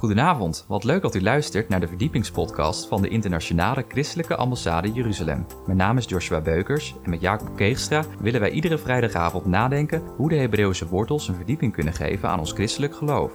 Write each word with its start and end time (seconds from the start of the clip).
Goedenavond, 0.00 0.64
wat 0.68 0.84
leuk 0.84 1.02
dat 1.02 1.14
u 1.14 1.22
luistert 1.22 1.68
naar 1.68 1.80
de 1.80 1.88
verdiepingspodcast 1.88 2.88
van 2.88 3.02
de 3.02 3.08
Internationale 3.08 3.84
Christelijke 3.88 4.36
Ambassade 4.36 4.92
Jeruzalem. 4.92 5.46
Mijn 5.66 5.78
naam 5.78 5.96
is 5.96 6.04
Joshua 6.04 6.40
Beukers 6.40 6.94
en 7.02 7.10
met 7.10 7.20
Jacob 7.20 7.56
Keegstra 7.56 8.04
willen 8.18 8.40
wij 8.40 8.50
iedere 8.50 8.78
vrijdagavond 8.78 9.46
nadenken 9.46 10.02
hoe 10.16 10.28
de 10.28 10.36
Hebreeuwse 10.36 10.88
wortels 10.88 11.28
een 11.28 11.34
verdieping 11.34 11.72
kunnen 11.72 11.92
geven 11.92 12.28
aan 12.28 12.38
ons 12.38 12.52
christelijk 12.52 12.96
geloof. 12.96 13.32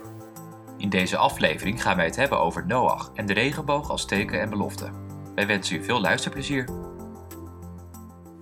In 0.77 0.89
deze 0.89 1.17
aflevering 1.17 1.81
gaan 1.81 1.95
wij 1.95 2.05
het 2.05 2.15
hebben 2.15 2.39
over 2.39 2.65
Noach 2.65 3.11
en 3.13 3.25
de 3.25 3.33
regenboog 3.33 3.89
als 3.89 4.05
teken 4.05 4.41
en 4.41 4.49
belofte. 4.49 4.89
Wij 5.35 5.47
wensen 5.47 5.75
u 5.75 5.83
veel 5.83 6.01
luisterplezier. 6.01 6.69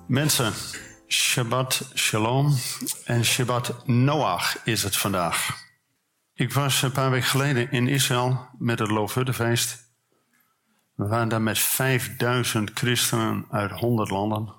Mensen, 0.07 0.53
Shabbat 1.07 1.91
Shalom 1.95 2.55
en 3.05 3.25
Shabbat 3.25 3.75
Noach 3.85 4.65
is 4.65 4.83
het 4.83 4.97
vandaag. 4.97 5.62
Ik 6.43 6.53
was 6.53 6.81
een 6.81 6.91
paar 6.91 7.11
weken 7.11 7.27
geleden 7.27 7.71
in 7.71 7.87
Israël 7.87 8.47
met 8.57 8.79
het 8.79 8.89
Loofhuttenfeest. 8.89 9.93
We 10.95 11.07
waren 11.07 11.29
daar 11.29 11.41
met 11.41 11.59
5000 11.59 12.71
christenen 12.73 13.45
uit 13.49 13.71
100 13.71 14.09
landen. 14.09 14.53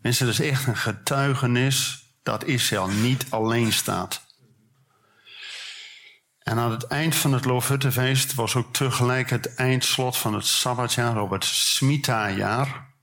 Mensen, 0.00 0.26
dat 0.26 0.34
is 0.34 0.50
echt 0.50 0.66
een 0.66 0.76
getuigenis 0.76 2.06
dat 2.22 2.44
Israël 2.44 2.88
niet 2.88 3.26
alleen 3.30 3.72
staat. 3.72 4.26
En 6.38 6.58
aan 6.58 6.70
het 6.70 6.86
eind 6.86 7.14
van 7.14 7.32
het 7.32 7.44
Loofhuttenfeest 7.44 8.34
was 8.34 8.56
ook 8.56 8.72
tegelijk 8.72 9.30
het 9.30 9.54
eindslot 9.54 10.16
van 10.16 10.34
het 10.34 10.46
Sabbatjaar 10.46 11.20
op 11.20 11.30
het 11.30 11.44
Smita-jaar. 11.44 12.94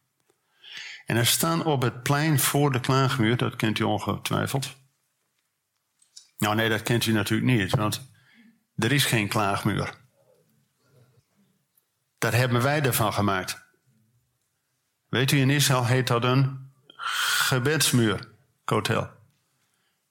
En 1.05 1.15
er 1.15 1.27
staan 1.27 1.65
op 1.65 1.81
het 1.81 2.03
plein 2.03 2.39
voor 2.39 2.71
de 2.71 2.79
klaagmuur, 2.79 3.37
dat 3.37 3.55
kent 3.55 3.79
u 3.79 3.83
ongetwijfeld. 3.83 4.78
Nou 6.39 6.55
nee, 6.55 6.69
dat 6.69 6.81
kent 6.81 7.05
u 7.05 7.11
natuurlijk 7.11 7.51
niet, 7.51 7.75
want 7.75 8.11
er 8.75 8.91
is 8.91 9.05
geen 9.05 9.27
klaagmuur. 9.27 9.93
Daar 12.17 12.33
hebben 12.33 12.61
wij 12.61 12.81
ervan 12.81 13.13
gemaakt. 13.13 13.67
Weet 15.09 15.31
u, 15.31 15.39
in 15.39 15.49
Israël 15.49 15.85
heet 15.85 16.07
dat 16.07 16.23
een 16.23 16.71
gebedsmuur, 17.47 18.29
kotel. 18.63 19.09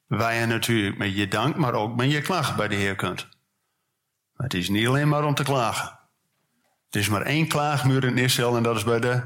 Waar 0.06 0.34
je 0.34 0.46
natuurlijk 0.46 0.98
met 0.98 1.16
je 1.16 1.28
dank, 1.28 1.56
maar 1.56 1.74
ook 1.74 1.96
met 1.96 2.10
je 2.10 2.20
klacht 2.20 2.56
bij 2.56 2.68
de 2.68 2.74
Heer 2.74 2.94
kunt. 2.96 3.28
Maar 4.32 4.46
het 4.46 4.54
is 4.54 4.68
niet 4.68 4.86
alleen 4.86 5.08
maar 5.08 5.24
om 5.24 5.34
te 5.34 5.42
klagen. 5.42 5.98
Het 6.86 6.96
is 6.96 7.08
maar 7.08 7.22
één 7.22 7.48
klaagmuur 7.48 8.04
in 8.04 8.18
Israël 8.18 8.56
en 8.56 8.62
dat 8.62 8.76
is 8.76 8.84
bij 8.84 9.00
de 9.00 9.22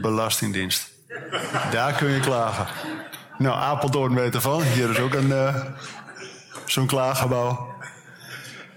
Belastingdienst. 0.00 0.90
Daar 1.70 1.92
kun 1.92 2.10
je 2.10 2.20
klagen. 2.20 2.66
Nou, 3.38 3.56
Apeldoorn 3.56 4.14
weet 4.14 4.34
ervan. 4.34 4.62
Hier 4.62 4.90
is 4.90 4.98
ook 4.98 5.14
een, 5.14 5.28
uh, 5.28 5.64
zo'n 6.72 6.86
klaaggebouw. 6.86 7.74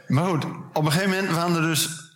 Maar 0.07 0.25
goed, 0.25 0.45
op 0.73 0.85
een 0.85 0.91
gegeven 0.91 1.09
moment 1.09 1.35
waren 1.35 1.55
er 1.55 1.61
dus, 1.61 2.13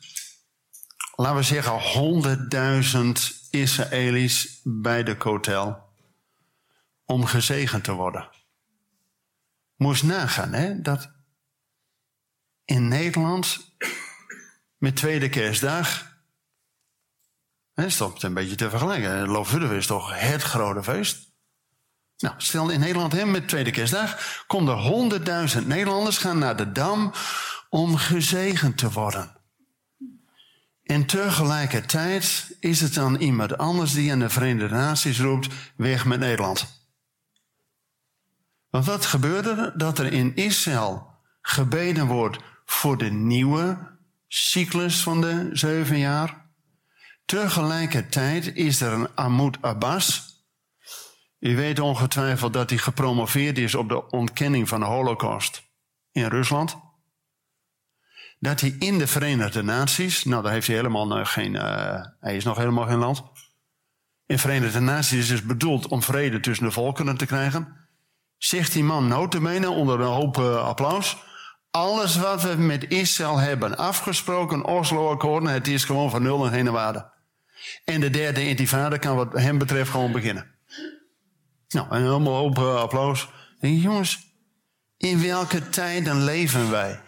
laten 1.15 1.35
we 1.35 1.43
zeggen, 1.43 1.81
honderdduizend 1.81 3.47
Israëli's 3.49 4.59
bij 4.63 5.03
de 5.03 5.17
kotel 5.17 5.87
om 7.05 7.25
gezegend 7.25 7.83
te 7.83 7.93
worden. 7.93 8.29
Moest 9.75 10.03
nagaan, 10.03 10.53
hè, 10.53 10.81
dat 10.81 11.11
in 12.65 12.87
Nederland 12.87 13.73
met 14.77 14.95
tweede 14.95 15.29
kerstdag 15.29 16.09
dat 17.79 17.87
is 17.87 17.97
toch 17.97 18.23
een 18.23 18.33
beetje 18.33 18.55
te 18.55 18.69
vergelijken. 18.69 19.27
Loofhudden 19.27 19.71
is 19.71 19.85
toch 19.85 20.19
het 20.19 20.41
grote 20.41 20.83
feest? 20.83 21.28
Nou, 22.19 22.35
stel 22.37 22.69
in 22.69 22.79
Nederland 22.79 23.11
hè, 23.11 23.25
met 23.25 23.47
tweede 23.47 23.71
kerstdag... 23.71 24.43
konden 24.47 24.77
honderdduizend 24.77 25.67
Nederlanders 25.67 26.17
gaan 26.17 26.37
naar 26.37 26.55
de 26.55 26.71
Dam... 26.71 27.13
om 27.69 27.97
gezegend 27.97 28.77
te 28.77 28.91
worden. 28.91 29.37
En 30.83 31.05
tegelijkertijd 31.05 32.55
is 32.59 32.81
het 32.81 32.93
dan 32.93 33.15
iemand 33.15 33.57
anders... 33.57 33.93
die 33.93 34.11
aan 34.11 34.19
de 34.19 34.29
Verenigde 34.29 34.75
Naties 34.75 35.19
roept... 35.19 35.47
weg 35.75 36.05
met 36.05 36.19
Nederland. 36.19 36.87
Want 38.69 38.85
wat 38.85 39.05
gebeurde 39.05 39.49
er? 39.49 39.77
Dat 39.77 39.99
er 39.99 40.13
in 40.13 40.35
Israël 40.35 41.07
gebeden 41.41 42.07
wordt... 42.07 42.37
voor 42.65 42.97
de 42.97 43.11
nieuwe 43.11 43.77
cyclus 44.27 45.03
van 45.03 45.21
de 45.21 45.49
zeven 45.53 45.97
jaar... 45.97 46.47
Tegelijkertijd 47.29 48.55
is 48.55 48.81
er 48.81 48.93
een 48.93 49.15
Ahmoud 49.15 49.57
Abbas. 49.61 50.28
U 51.39 51.55
weet 51.55 51.79
ongetwijfeld 51.79 52.53
dat 52.53 52.69
hij 52.69 52.79
gepromoveerd 52.79 53.57
is 53.57 53.75
op 53.75 53.89
de 53.89 54.09
ontkenning 54.09 54.69
van 54.69 54.79
de 54.79 54.85
Holocaust 54.85 55.63
in 56.11 56.25
Rusland. 56.25 56.77
Dat 58.39 58.61
hij 58.61 58.75
in 58.79 58.97
de 58.97 59.07
Verenigde 59.07 59.63
Naties, 59.63 60.23
nou 60.23 60.43
daar 60.43 60.51
heeft 60.51 60.67
hij 60.67 60.75
helemaal 60.75 61.25
geen, 61.25 61.53
uh, 61.53 62.05
hij 62.19 62.35
is 62.35 62.43
nog 62.43 62.57
helemaal 62.57 62.85
geen 62.85 62.97
land. 62.97 63.17
In 64.25 64.35
de 64.35 64.37
Verenigde 64.37 64.79
Naties 64.79 65.19
is 65.19 65.27
dus 65.27 65.43
bedoeld 65.43 65.87
om 65.87 66.03
vrede 66.03 66.39
tussen 66.39 66.65
de 66.65 66.71
volkeren 66.71 67.17
te 67.17 67.25
krijgen. 67.25 67.77
Zegt 68.37 68.73
die 68.73 68.83
man 68.83 69.07
notabene 69.07 69.69
onder 69.69 69.99
een 69.99 70.07
hoop 70.07 70.37
uh, 70.37 70.63
applaus. 70.63 71.17
Alles 71.71 72.17
wat 72.17 72.41
we 72.41 72.55
met 72.55 72.87
Israël 72.87 73.37
hebben 73.37 73.77
afgesproken, 73.77 74.65
Oslo-akkoorden, 74.65 75.49
het 75.49 75.67
is 75.67 75.83
gewoon 75.83 76.09
van 76.09 76.21
nul 76.21 76.45
en 76.45 76.51
geen 76.51 76.71
waarde. 76.71 77.11
En 77.85 78.01
de 78.01 78.09
derde 78.09 78.47
intifada 78.47 78.97
kan 78.97 79.15
wat 79.15 79.33
hem 79.33 79.57
betreft 79.57 79.89
gewoon 79.89 80.11
beginnen. 80.11 80.58
Nou, 81.69 81.87
en 81.89 82.01
helemaal 82.01 82.43
op 82.43 82.57
uh, 82.57 82.75
applaus. 82.75 83.27
Jongens, 83.59 84.19
in 84.97 85.21
welke 85.21 85.69
tijden 85.69 86.23
leven 86.23 86.71
wij? 86.71 86.99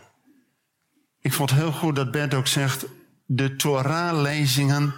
Ik 1.19 1.33
vond 1.33 1.51
heel 1.51 1.71
goed 1.71 1.95
dat 1.95 2.11
Bert 2.11 2.33
ook 2.33 2.47
zegt, 2.47 2.85
de 3.25 3.55
Torah-lezingen 3.55 4.93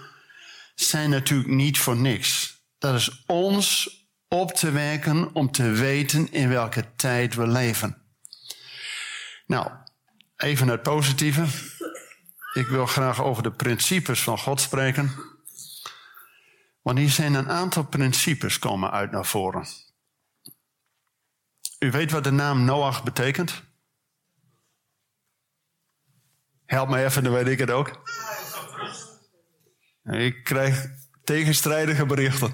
zijn 0.75 1.09
natuurlijk 1.09 1.49
niet 1.49 1.79
voor 1.79 1.97
niks. 1.97 2.57
Dat 2.77 2.95
is 2.95 3.23
ons 3.25 3.97
op 4.27 4.51
te 4.51 4.71
werken 4.71 5.35
om 5.35 5.51
te 5.51 5.71
weten 5.71 6.31
in 6.31 6.49
welke 6.49 6.95
tijd 6.95 7.35
we 7.35 7.47
leven. 7.47 7.97
Nou, 9.45 9.67
even 10.37 10.67
het 10.67 10.81
positieve. 10.81 11.45
Ik 12.53 12.67
wil 12.67 12.85
graag 12.85 13.23
over 13.23 13.43
de 13.43 13.51
principes 13.51 14.21
van 14.21 14.39
God 14.39 14.61
spreken. 14.61 15.11
Want 16.83 16.97
hier 16.97 17.09
zijn 17.09 17.33
een 17.33 17.49
aantal 17.49 17.83
principes 17.83 18.59
komen 18.59 18.91
uit 18.91 19.11
naar 19.11 19.25
voren. 19.25 19.67
U 21.79 21.91
weet 21.91 22.11
wat 22.11 22.23
de 22.23 22.31
naam 22.31 22.65
Noach 22.65 23.03
betekent? 23.03 23.63
Help 26.65 26.89
me 26.89 27.03
even, 27.03 27.23
dan 27.23 27.33
weet 27.33 27.47
ik 27.47 27.59
het 27.59 27.71
ook. 27.71 28.01
Ik 30.03 30.43
krijg 30.43 30.85
tegenstrijdige 31.23 32.05
berichten. 32.05 32.51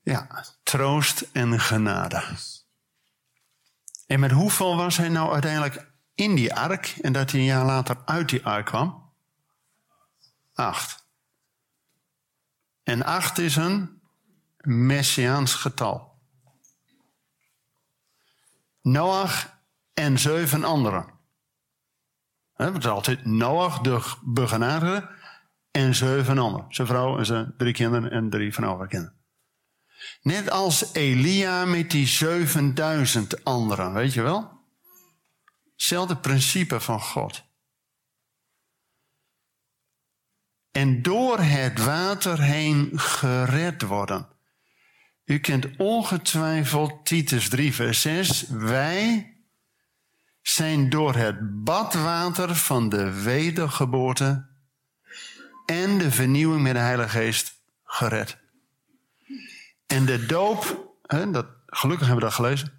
Ja, 0.00 0.44
troost 0.62 1.20
en 1.32 1.60
genade. 1.60 2.22
En 4.06 4.20
met 4.20 4.30
hoeveel 4.30 4.76
was 4.76 4.96
hij 4.96 5.08
nou 5.08 5.32
uiteindelijk 5.32 5.90
in 6.14 6.34
die 6.34 6.54
ark 6.54 6.94
en 7.00 7.12
dat 7.12 7.30
hij 7.30 7.40
een 7.40 7.46
jaar 7.46 7.64
later 7.64 7.96
uit 8.04 8.28
die 8.28 8.46
ark 8.46 8.66
kwam? 8.66 9.07
Acht. 10.58 11.06
En 12.82 13.04
acht 13.04 13.38
is 13.38 13.56
een 13.56 14.00
messiaans 14.56 15.54
getal. 15.54 16.20
Noach 18.82 19.60
en 19.94 20.18
zeven 20.18 20.64
anderen. 20.64 21.06
Het 22.54 22.76
is 22.76 22.86
altijd 22.86 23.24
Noach, 23.24 23.80
de 23.80 24.16
begenadigde, 24.24 25.10
en 25.70 25.94
zeven 25.94 26.38
anderen. 26.38 26.66
Zijn 26.74 26.86
vrouw 26.86 27.18
en 27.18 27.26
zijn 27.26 27.54
drie 27.56 27.72
kinderen 27.72 28.10
en 28.10 28.30
drie 28.30 28.54
vrouwelijke 28.54 28.94
kinderen. 28.94 29.18
Net 30.22 30.50
als 30.50 30.92
Elia 30.92 31.64
met 31.64 31.90
die 31.90 32.06
7000 32.06 33.44
anderen, 33.44 33.92
weet 33.92 34.12
je 34.12 34.22
wel? 34.22 34.60
Hetzelfde 35.72 36.16
principe 36.16 36.80
van 36.80 37.00
God. 37.00 37.47
En 40.78 41.02
door 41.02 41.38
het 41.38 41.84
water 41.84 42.42
heen 42.42 42.90
gered 42.94 43.82
worden. 43.82 44.28
U 45.24 45.38
kent 45.38 45.76
ongetwijfeld 45.76 47.06
Titus 47.06 47.48
3, 47.48 47.74
vers 47.74 48.00
6. 48.00 48.48
Wij 48.48 49.32
zijn 50.42 50.90
door 50.90 51.14
het 51.14 51.64
badwater 51.64 52.56
van 52.56 52.88
de 52.88 53.22
wedergeboorte 53.22 54.48
en 55.66 55.98
de 55.98 56.10
vernieuwing 56.10 56.62
met 56.62 56.72
de 56.72 56.78
Heilige 56.78 57.08
Geest 57.08 57.62
gered. 57.84 58.38
En 59.86 60.04
de 60.04 60.26
doop, 60.26 60.92
hè, 61.02 61.30
dat, 61.30 61.46
gelukkig 61.66 62.06
hebben 62.06 62.24
we 62.24 62.30
dat 62.30 62.40
gelezen. 62.40 62.72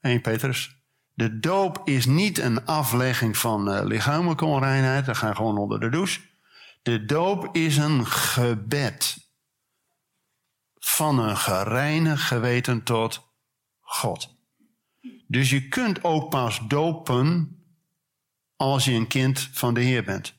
1 0.00 0.20
Petrus. 0.20 0.81
De 1.14 1.38
doop 1.38 1.80
is 1.84 2.06
niet 2.06 2.38
een 2.38 2.66
aflegging 2.66 3.36
van 3.36 3.74
uh, 3.74 3.84
lichamelijke 3.84 4.44
onreinheid. 4.44 5.06
Dat 5.06 5.16
gaat 5.16 5.36
gewoon 5.36 5.58
onder 5.58 5.80
de 5.80 5.88
douche. 5.88 6.20
De 6.82 7.04
doop 7.04 7.56
is 7.56 7.76
een 7.76 8.06
gebed. 8.06 9.30
Van 10.78 11.18
een 11.18 11.36
gereinigd 11.36 12.22
geweten 12.22 12.82
tot 12.82 13.28
God. 13.80 14.36
Dus 15.26 15.50
je 15.50 15.68
kunt 15.68 16.04
ook 16.04 16.30
pas 16.30 16.60
dopen 16.68 17.56
als 18.56 18.84
je 18.84 18.92
een 18.92 19.06
kind 19.06 19.48
van 19.52 19.74
de 19.74 19.80
Heer 19.80 20.04
bent. 20.04 20.34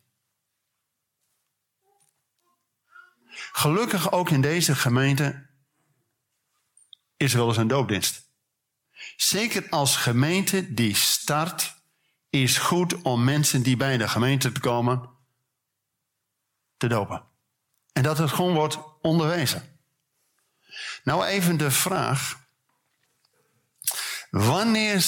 Gelukkig 3.52 4.12
ook 4.12 4.30
in 4.30 4.42
deze 4.42 4.76
gemeente 4.76 5.50
is 7.18 7.34
wel 7.34 7.48
eens 7.48 7.58
een 7.58 7.68
doopdienst. 7.68 8.33
Zeker 9.24 9.70
als 9.70 9.96
gemeente 9.96 10.74
die 10.74 10.96
start, 10.96 11.76
is 12.30 12.58
goed 12.58 13.02
om 13.02 13.24
mensen 13.24 13.62
die 13.62 13.78
bij 13.78 13.98
de 13.98 14.08
gemeente 14.08 14.52
te 14.52 14.60
komen 14.60 15.10
te 16.78 16.88
dopen. 16.88 17.24
En 17.94 18.04
dat 18.04 18.18
het 18.18 18.30
gewoon 18.30 18.54
wordt 18.54 18.78
onderwezen. 19.02 19.80
Nou 21.04 21.26
even 21.26 21.58
de 21.58 21.72
vraag. 21.72 22.40
Wanneer 24.30 25.02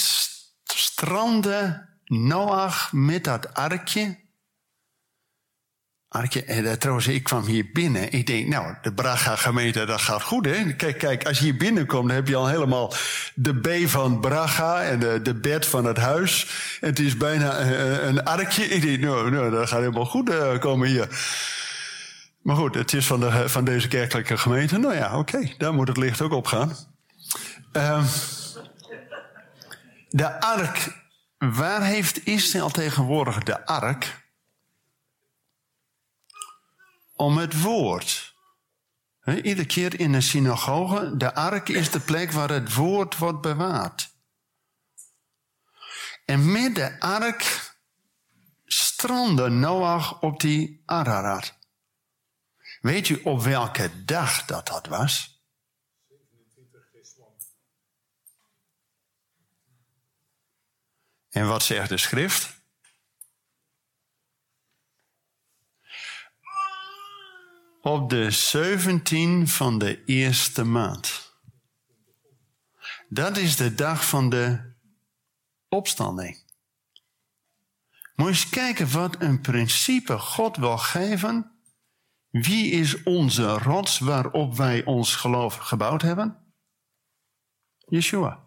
strandde 0.63 1.89
Noach 2.03 2.91
met 2.93 3.23
dat 3.23 3.53
arkje 3.53 4.24
en, 6.23 6.63
uh, 6.63 6.71
trouwens, 6.71 7.07
ik 7.07 7.23
kwam 7.23 7.43
hier 7.43 7.69
binnen. 7.73 8.11
Ik 8.11 8.27
denk, 8.27 8.47
nou, 8.47 8.75
de 8.81 8.93
Braga 8.93 9.35
gemeente, 9.35 9.85
dat 9.85 10.01
gaat 10.01 10.21
goed, 10.21 10.45
hè? 10.45 10.73
Kijk, 10.73 10.97
kijk, 10.97 11.25
als 11.25 11.37
je 11.37 11.43
hier 11.43 11.57
binnenkomt, 11.57 12.07
dan 12.07 12.15
heb 12.15 12.27
je 12.27 12.35
al 12.35 12.47
helemaal 12.47 12.93
de 13.33 13.59
B 13.59 13.89
van 13.89 14.19
Braga 14.19 14.83
en 14.83 14.99
de, 14.99 15.21
de 15.21 15.33
bed 15.33 15.65
van 15.65 15.85
het 15.85 15.97
huis. 15.97 16.47
En 16.81 16.89
het 16.89 16.99
is 16.99 17.17
bijna 17.17 17.61
uh, 17.61 18.03
een 18.03 18.23
arkje. 18.23 18.65
Ik 18.65 18.81
denk, 18.81 18.99
nou, 18.99 19.31
nou, 19.31 19.51
dat 19.51 19.69
gaat 19.69 19.79
helemaal 19.79 20.05
goed 20.05 20.59
komen 20.59 20.87
hier. 20.87 21.07
Maar 22.41 22.55
goed, 22.55 22.75
het 22.75 22.93
is 22.93 23.05
van, 23.05 23.19
de, 23.19 23.49
van 23.49 23.65
deze 23.65 23.87
kerkelijke 23.87 24.37
gemeente. 24.37 24.77
Nou 24.77 24.95
ja, 24.95 25.17
oké, 25.17 25.53
daar 25.57 25.73
moet 25.73 25.87
het 25.87 25.97
licht 25.97 26.21
ook 26.21 26.33
op 26.33 26.47
gaan. 26.47 26.75
Uh, 27.73 28.03
de 30.09 30.39
ark. 30.39 31.03
Waar 31.37 31.83
heeft 31.83 32.25
Israël 32.25 32.69
tegenwoordig 32.69 33.43
de 33.43 33.65
ark? 33.65 34.24
Om 37.15 37.37
het 37.37 37.61
woord. 37.61 38.33
Iedere 39.25 39.65
keer 39.65 39.99
in 39.99 40.13
een 40.13 40.23
synagoge, 40.23 41.17
de 41.17 41.33
ark 41.33 41.69
is 41.69 41.91
de 41.91 41.99
plek 41.99 42.31
waar 42.31 42.49
het 42.49 42.73
woord 42.73 43.17
wordt 43.17 43.41
bewaard. 43.41 44.13
En 46.25 46.51
met 46.51 46.75
de 46.75 46.99
ark 46.99 47.73
strandde 48.65 49.49
Noach 49.49 50.21
op 50.21 50.39
die 50.39 50.81
Ararat. 50.85 51.57
Weet 52.81 53.09
u 53.09 53.21
op 53.23 53.41
welke 53.41 54.05
dag 54.05 54.45
dat 54.45 54.67
dat 54.67 54.87
was? 54.87 55.43
27 56.07 56.85
En 61.29 61.47
wat 61.47 61.63
zegt 61.63 61.89
de 61.89 61.97
schrift? 61.97 62.54
Op 67.85 68.09
de 68.09 68.31
17 68.31 69.47
van 69.47 69.77
de 69.77 70.03
eerste 70.03 70.63
maand. 70.63 71.33
Dat 73.09 73.37
is 73.37 73.55
de 73.55 73.75
dag 73.75 74.07
van 74.07 74.29
de 74.29 74.73
opstanding. 75.69 76.43
Moet 78.15 78.25
je 78.25 78.31
eens 78.31 78.49
kijken 78.49 78.91
wat 78.91 79.21
een 79.21 79.41
principe 79.41 80.17
God 80.17 80.57
wil 80.57 80.77
geven. 80.77 81.51
Wie 82.29 82.71
is 82.71 83.03
onze 83.03 83.47
rots 83.47 83.99
waarop 83.99 84.55
wij 84.55 84.85
ons 84.85 85.15
geloof 85.15 85.55
gebouwd 85.55 86.01
hebben? 86.01 86.53
Yeshua. 87.77 88.44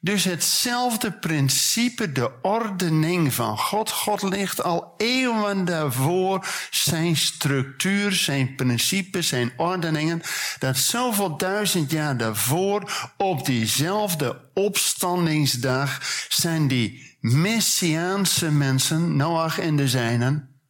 Dus 0.00 0.24
hetzelfde 0.24 1.12
principe, 1.12 2.12
de 2.12 2.30
ordening 2.42 3.34
van 3.34 3.58
God. 3.58 3.90
God 3.90 4.22
ligt 4.22 4.62
al 4.62 4.94
eeuwen 4.96 5.64
daarvoor 5.64 6.46
zijn 6.70 7.16
structuur, 7.16 8.12
zijn 8.12 8.54
principes, 8.54 9.28
zijn 9.28 9.52
ordeningen. 9.56 10.22
Dat 10.58 10.76
zoveel 10.76 11.36
duizend 11.36 11.90
jaar 11.90 12.16
daarvoor 12.16 13.10
op 13.16 13.44
diezelfde 13.44 14.50
opstandingsdag 14.54 16.24
zijn 16.28 16.68
die 16.68 17.16
messiaanse 17.20 18.50
mensen, 18.50 19.16
Noach 19.16 19.58
en 19.58 19.76
de 19.76 19.88
zijnen, 19.88 20.60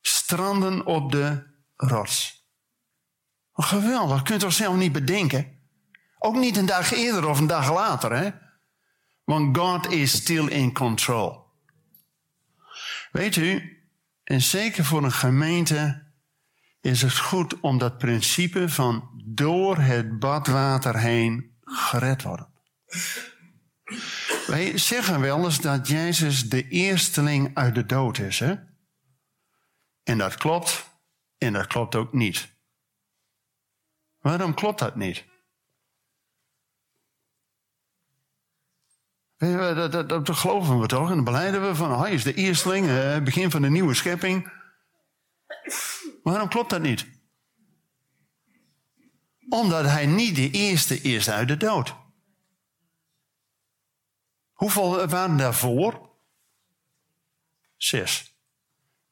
stranden 0.00 0.86
op 0.86 1.12
de 1.12 1.54
rots. 1.76 2.44
Geweldig, 3.52 4.22
kunt 4.22 4.42
u 4.42 4.44
toch 4.44 4.52
zelf 4.52 4.76
niet 4.76 4.92
bedenken? 4.92 5.55
Ook 6.26 6.36
niet 6.36 6.56
een 6.56 6.66
dag 6.66 6.92
eerder 6.92 7.28
of 7.28 7.38
een 7.38 7.46
dag 7.46 7.72
later, 7.72 8.12
hè? 8.12 8.30
Want 9.24 9.56
God 9.56 9.90
is 9.90 10.12
still 10.12 10.46
in 10.46 10.72
control. 10.72 11.44
Weet 13.10 13.36
u, 13.36 13.78
en 14.24 14.40
zeker 14.40 14.84
voor 14.84 15.04
een 15.04 15.12
gemeente 15.12 16.06
is 16.80 17.02
het 17.02 17.18
goed 17.18 17.60
om 17.60 17.78
dat 17.78 17.98
principe 17.98 18.68
van 18.68 19.22
door 19.24 19.76
het 19.76 20.18
badwater 20.18 20.98
heen 20.98 21.58
gered 21.64 22.22
worden. 22.22 22.48
Wij 24.46 24.78
zeggen 24.78 25.20
wel 25.20 25.44
eens 25.44 25.60
dat 25.60 25.88
Jezus 25.88 26.48
de 26.48 26.68
eersteling 26.68 27.54
uit 27.54 27.74
de 27.74 27.86
dood 27.86 28.18
is, 28.18 28.38
hè? 28.38 28.54
En 30.02 30.18
dat 30.18 30.34
klopt, 30.34 30.90
en 31.38 31.52
dat 31.52 31.66
klopt 31.66 31.94
ook 31.94 32.12
niet. 32.12 32.48
Waarom 34.18 34.54
klopt 34.54 34.78
dat 34.78 34.96
niet? 34.96 35.24
Dat, 39.36 39.92
dat, 39.92 40.08
dat, 40.08 40.30
geloven 40.30 40.80
we 40.80 40.86
toch? 40.86 41.08
En 41.08 41.14
dan 41.14 41.24
beleiden 41.24 41.66
we 41.66 41.74
van 41.74 42.00
hij 42.00 42.12
is 42.12 42.22
de 42.22 42.34
eersteling, 42.34 42.86
het 42.86 43.24
begin 43.24 43.50
van 43.50 43.62
de 43.62 43.70
nieuwe 43.70 43.94
schepping. 43.94 44.52
Waarom 46.22 46.48
klopt 46.48 46.70
dat 46.70 46.82
niet? 46.82 47.06
Omdat 49.48 49.84
hij 49.84 50.06
niet 50.06 50.36
de 50.36 50.50
eerste 50.50 51.00
is 51.00 51.30
uit 51.30 51.48
de 51.48 51.56
dood. 51.56 51.94
Hoeveel 54.52 55.06
waren 55.06 55.36
daarvoor? 55.36 56.10
Zes. 57.76 58.34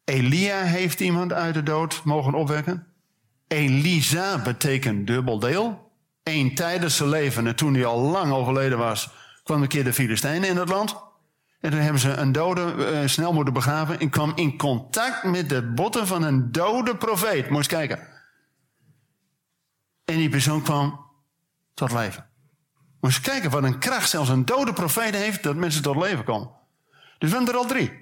Elia 0.04 0.62
heeft 0.62 1.00
iemand 1.00 1.32
uit 1.32 1.54
de 1.54 1.62
dood 1.62 2.04
mogen 2.04 2.34
opwekken. 2.34 2.86
Elisa 3.48 4.42
betekent 4.42 5.06
dubbeldeel. 5.06 5.92
Eén 6.22 6.54
tijdens 6.54 6.96
zijn 6.96 7.08
leven 7.08 7.46
en 7.46 7.56
toen 7.56 7.74
hij 7.74 7.84
al 7.84 8.00
lang 8.00 8.32
overleden 8.32 8.78
was, 8.78 9.10
kwam 9.44 9.62
een 9.62 9.68
keer 9.68 9.84
de 9.84 9.92
Filistijnen 9.92 10.48
in 10.48 10.56
het 10.56 10.68
land. 10.68 10.96
En 11.60 11.70
toen 11.70 11.80
hebben 11.80 12.00
ze 12.00 12.10
een 12.10 12.32
dode 12.32 12.74
uh, 12.78 13.08
snel 13.08 13.32
moeten 13.32 13.54
begraven. 13.54 14.00
En 14.00 14.10
kwam 14.10 14.32
in 14.34 14.56
contact 14.56 15.24
met 15.24 15.48
de 15.48 15.62
botten 15.62 16.06
van 16.06 16.22
een 16.22 16.52
dode 16.52 16.96
profeet. 16.96 17.50
Moet 17.50 17.66
kijken. 17.66 17.98
En 20.04 20.16
die 20.16 20.28
persoon 20.28 20.62
kwam 20.62 21.06
tot 21.74 21.92
leven. 21.92 22.26
Moet 23.00 23.14
je 23.14 23.20
kijken 23.20 23.50
wat 23.50 23.62
een 23.62 23.78
kracht 23.78 24.08
zelfs 24.08 24.28
een 24.28 24.44
dode 24.44 24.72
profeet 24.72 25.14
heeft 25.14 25.42
dat 25.42 25.56
mensen 25.56 25.82
tot 25.82 25.96
leven 25.96 26.24
komen. 26.24 26.50
Dus 27.18 27.30
we 27.30 27.36
hebben 27.36 27.54
er 27.54 27.60
al 27.60 27.66
drie. 27.66 27.92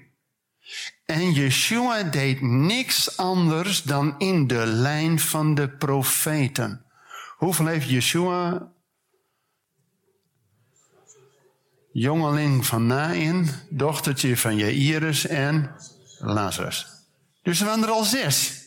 En 1.05 1.33
Yeshua 1.33 2.03
deed 2.03 2.41
niks 2.41 3.17
anders 3.17 3.83
dan 3.83 4.15
in 4.19 4.47
de 4.47 4.67
lijn 4.67 5.21
van 5.21 5.55
de 5.55 5.69
profeten. 5.69 6.85
Hoeveel 7.37 7.67
heeft 7.67 7.89
Yeshua 7.89 8.72
jongeling 11.93 12.67
van 12.67 12.87
Nain, 12.87 13.51
dochtertje 13.69 14.37
van 14.37 14.57
Jairus 14.57 15.27
en 15.27 15.77
Lazarus. 16.19 16.87
Dus 17.43 17.61
er 17.61 17.67
waren 17.67 17.83
er 17.83 17.91
al 17.91 18.05
zes. 18.05 18.61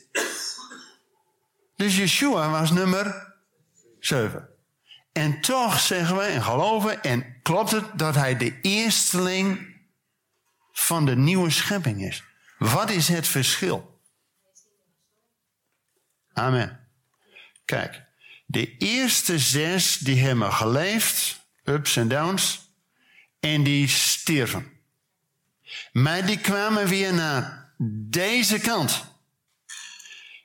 Dus 1.75 1.98
Yeshua 1.98 2.50
was 2.50 2.72
nummer 2.72 3.34
zeven. 4.00 4.50
En 5.12 5.41
toch 5.41 5.79
zeggen 5.79 6.17
we 6.17 6.24
en 6.24 6.44
geloven 6.44 7.03
en 7.03 7.41
klopt 7.41 7.72
het 7.72 7.86
dat 7.94 8.15
hij 8.15 8.38
de 8.38 8.60
eersteling 8.62 9.75
van 10.72 11.05
de 11.05 11.15
nieuwe 11.15 11.50
schepping 11.50 12.03
is. 12.03 12.24
Wat 12.58 12.89
is 12.89 13.08
het 13.08 13.27
verschil? 13.27 14.00
Amen. 16.34 16.79
Kijk, 17.65 18.03
de 18.46 18.77
eerste 18.77 19.39
zes 19.39 19.98
die 19.98 20.22
hebben 20.22 20.53
geleefd, 20.53 21.39
ups 21.63 21.96
en 21.96 22.08
downs, 22.08 22.65
en 23.46 23.64
die 23.64 23.88
stierven. 23.88 24.72
Maar 25.92 26.25
die 26.25 26.40
kwamen 26.40 26.88
weer 26.88 27.14
naar 27.14 27.74
deze 28.10 28.60
kant. 28.60 29.06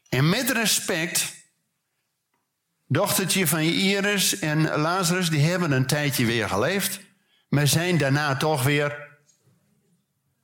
En 0.08 0.28
met 0.28 0.50
respect, 0.50 1.34
dochtertje 2.86 3.46
van 3.46 3.58
Iris 3.58 4.38
en 4.38 4.62
Lazarus, 4.62 5.30
die 5.30 5.40
hebben 5.40 5.72
een 5.72 5.86
tijdje 5.86 6.24
weer 6.24 6.48
geleefd, 6.48 7.00
maar 7.48 7.66
zijn 7.66 7.98
daarna 7.98 8.36
toch 8.36 8.62
weer. 8.62 9.08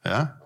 Ja? 0.03 0.41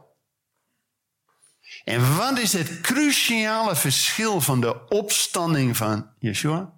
En 1.84 2.16
wat 2.16 2.38
is 2.38 2.52
het 2.52 2.80
cruciale 2.80 3.76
verschil 3.76 4.40
van 4.40 4.60
de 4.60 4.88
opstanding 4.88 5.76
van 5.76 6.10
Yeshua? 6.18 6.72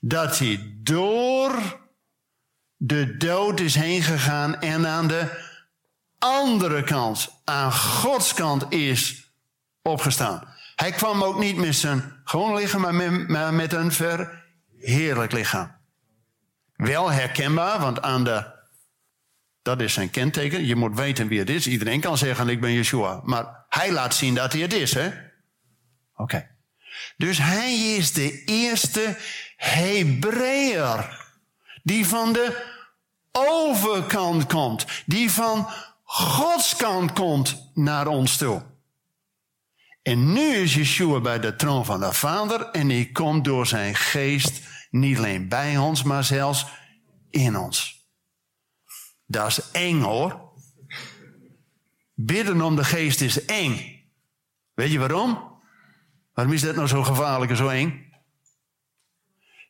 Dat 0.00 0.38
hij 0.38 0.76
door 0.82 1.82
de 2.86 3.16
dood 3.16 3.60
is 3.60 3.74
heen 3.74 4.02
gegaan 4.02 4.60
en 4.60 4.86
aan 4.86 5.08
de 5.08 5.52
andere 6.18 6.84
kant, 6.84 7.40
aan 7.44 7.72
Gods 7.72 8.34
kant, 8.34 8.72
is 8.72 9.30
opgestaan. 9.82 10.48
Hij 10.76 10.90
kwam 10.90 11.22
ook 11.22 11.38
niet 11.38 11.56
met 11.56 11.74
zijn 11.74 12.20
gewoon 12.24 12.54
lichaam, 12.54 12.80
maar 13.26 13.54
met, 13.54 13.72
een 13.72 13.92
verheerlijk 13.92 15.32
lichaam. 15.32 15.76
Wel 16.76 17.10
herkenbaar, 17.10 17.80
want 17.80 18.02
aan 18.02 18.24
de. 18.24 18.52
Dat 19.62 19.80
is 19.80 19.92
zijn 19.92 20.10
kenteken. 20.10 20.66
Je 20.66 20.76
moet 20.76 20.96
weten 20.96 21.28
wie 21.28 21.38
het 21.38 21.50
is. 21.50 21.66
Iedereen 21.66 22.00
kan 22.00 22.18
zeggen: 22.18 22.48
Ik 22.48 22.60
ben 22.60 22.72
Yeshua. 22.72 23.20
Maar 23.24 23.64
hij 23.68 23.92
laat 23.92 24.14
zien 24.14 24.34
dat 24.34 24.52
hij 24.52 24.62
het 24.62 24.72
is, 24.72 24.94
hè? 24.94 25.10
Oké. 26.16 26.50
Dus 27.16 27.38
hij 27.38 27.74
is 27.96 28.12
de 28.12 28.44
eerste 28.44 29.16
Hebreeër. 29.56 31.22
Die 31.82 32.06
van 32.06 32.32
de 32.32 32.72
overkant 33.34 34.46
komt. 34.46 34.86
Die 35.06 35.30
van 35.30 35.68
Gods 36.04 36.76
kant 36.76 37.12
komt 37.12 37.70
naar 37.74 38.06
ons 38.06 38.36
toe. 38.36 38.62
En 40.02 40.32
nu 40.32 40.54
is 40.54 40.74
Yeshua 40.74 41.20
bij 41.20 41.40
de 41.40 41.56
troon 41.56 41.84
van 41.84 42.00
de 42.00 42.12
Vader 42.12 42.70
en 42.70 42.88
hij 42.88 43.10
komt 43.12 43.44
door 43.44 43.66
zijn 43.66 43.94
geest 43.94 44.60
niet 44.90 45.18
alleen 45.18 45.48
bij 45.48 45.78
ons, 45.78 46.02
maar 46.02 46.24
zelfs 46.24 46.66
in 47.30 47.56
ons. 47.56 48.08
Dat 49.26 49.46
is 49.46 49.70
eng 49.70 50.00
hoor. 50.00 50.52
Bidden 52.14 52.60
om 52.62 52.76
de 52.76 52.84
geest 52.84 53.20
is 53.20 53.44
eng. 53.44 54.02
Weet 54.74 54.92
je 54.92 54.98
waarom? 54.98 55.52
Waarom 56.34 56.54
is 56.54 56.60
dat 56.60 56.76
nou 56.76 56.88
zo 56.88 57.02
gevaarlijk 57.02 57.50
en 57.50 57.56
zo 57.56 57.68
eng? 57.68 58.03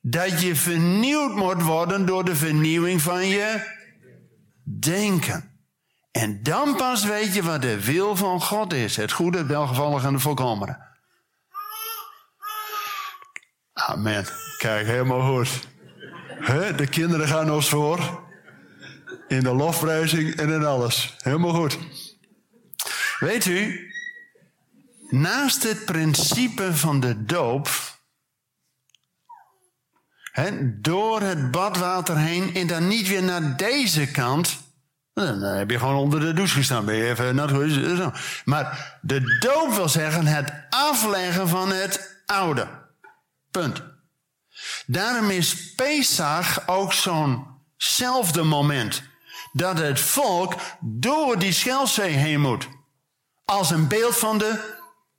Dat 0.07 0.41
je 0.41 0.57
vernieuwd 0.57 1.35
moet 1.35 1.63
worden 1.63 2.07
door 2.07 2.25
de 2.25 2.37
vernieuwing 2.37 3.03
van 3.03 3.27
je 3.27 3.73
denken. 4.65 5.59
En 6.11 6.43
dan 6.43 6.77
pas 6.77 7.05
weet 7.05 7.35
je 7.35 7.43
wat 7.43 7.63
de 7.63 7.85
wil 7.85 8.17
van 8.17 8.41
God 8.41 8.73
is. 8.73 8.97
Het 8.97 9.13
goede, 9.13 9.39
het 9.39 9.47
welgevallige 9.47 10.07
en 10.07 10.13
de 10.13 10.19
volkomene. 10.19 10.79
Amen. 13.73 14.25
Kijk, 14.59 14.87
helemaal 14.87 15.37
goed. 15.37 15.69
De 16.77 16.87
kinderen 16.91 17.29
gaan 17.29 17.51
ons 17.51 17.69
voor. 17.69 18.23
In 19.29 19.41
de 19.41 19.55
lofprijzing 19.55 20.35
en 20.35 20.51
in 20.51 20.65
alles. 20.65 21.15
Helemaal 21.19 21.55
goed. 21.55 21.79
Weet 23.19 23.45
u, 23.45 23.91
naast 25.09 25.63
het 25.63 25.85
principe 25.85 26.75
van 26.77 27.01
de 27.01 27.25
doop, 27.25 27.69
door 30.65 31.21
het 31.21 31.51
badwater 31.51 32.17
heen 32.17 32.55
en 32.55 32.67
dan 32.67 32.89
niet 32.89 33.09
weer 33.09 33.23
naar 33.23 33.57
deze 33.57 34.11
kant, 34.11 34.59
dan 35.15 35.43
heb 35.43 35.71
je 35.71 35.79
gewoon 35.79 35.97
onder 35.97 36.21
de 36.21 36.33
douche 36.33 36.55
gestaan. 36.55 36.85
Ben 36.85 36.95
je 36.95 37.09
even 37.09 37.35
nat 37.35 37.51
geweest. 37.51 38.11
Maar 38.45 38.99
de 39.01 39.39
doop 39.39 39.75
wil 39.75 39.89
zeggen 39.89 40.27
het 40.27 40.53
afleggen 40.71 41.49
van 41.49 41.73
het 41.73 42.23
oude. 42.27 42.69
Punt. 43.51 43.83
Daarom 44.87 45.31
is 45.31 45.75
Pesach 45.75 46.69
ook 46.69 46.93
zo'nzelfde 46.93 48.43
moment. 48.43 49.03
Dat 49.53 49.79
het 49.79 50.01
volk 50.01 50.55
door 50.81 51.39
die 51.39 51.53
Schelzee 51.53 52.13
heen 52.13 52.41
moet. 52.41 52.69
Als 53.45 53.71
een 53.71 53.89
beeld 53.89 54.17
van 54.17 54.39
de 54.39 54.75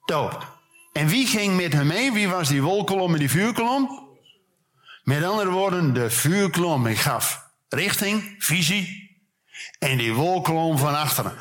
doop. 0.05 0.53
En 0.93 1.07
wie 1.07 1.27
ging 1.27 1.55
met 1.55 1.74
hem 1.74 1.88
mee? 1.88 2.12
Wie 2.12 2.29
was 2.29 2.48
die 2.48 2.62
wolkolom 2.62 3.13
en 3.13 3.19
die 3.19 3.29
vuurkolom? 3.29 4.04
Met 5.05 5.24
andere 5.24 5.50
woorden, 5.50 5.93
de 5.93 6.09
vuurkolom 6.09 6.85
gaf 6.85 7.50
richting, 7.69 8.35
visie, 8.38 9.13
en 9.79 9.97
die 9.97 10.13
wolkolom 10.13 10.77
van 10.77 10.95
achteren. 10.95 11.38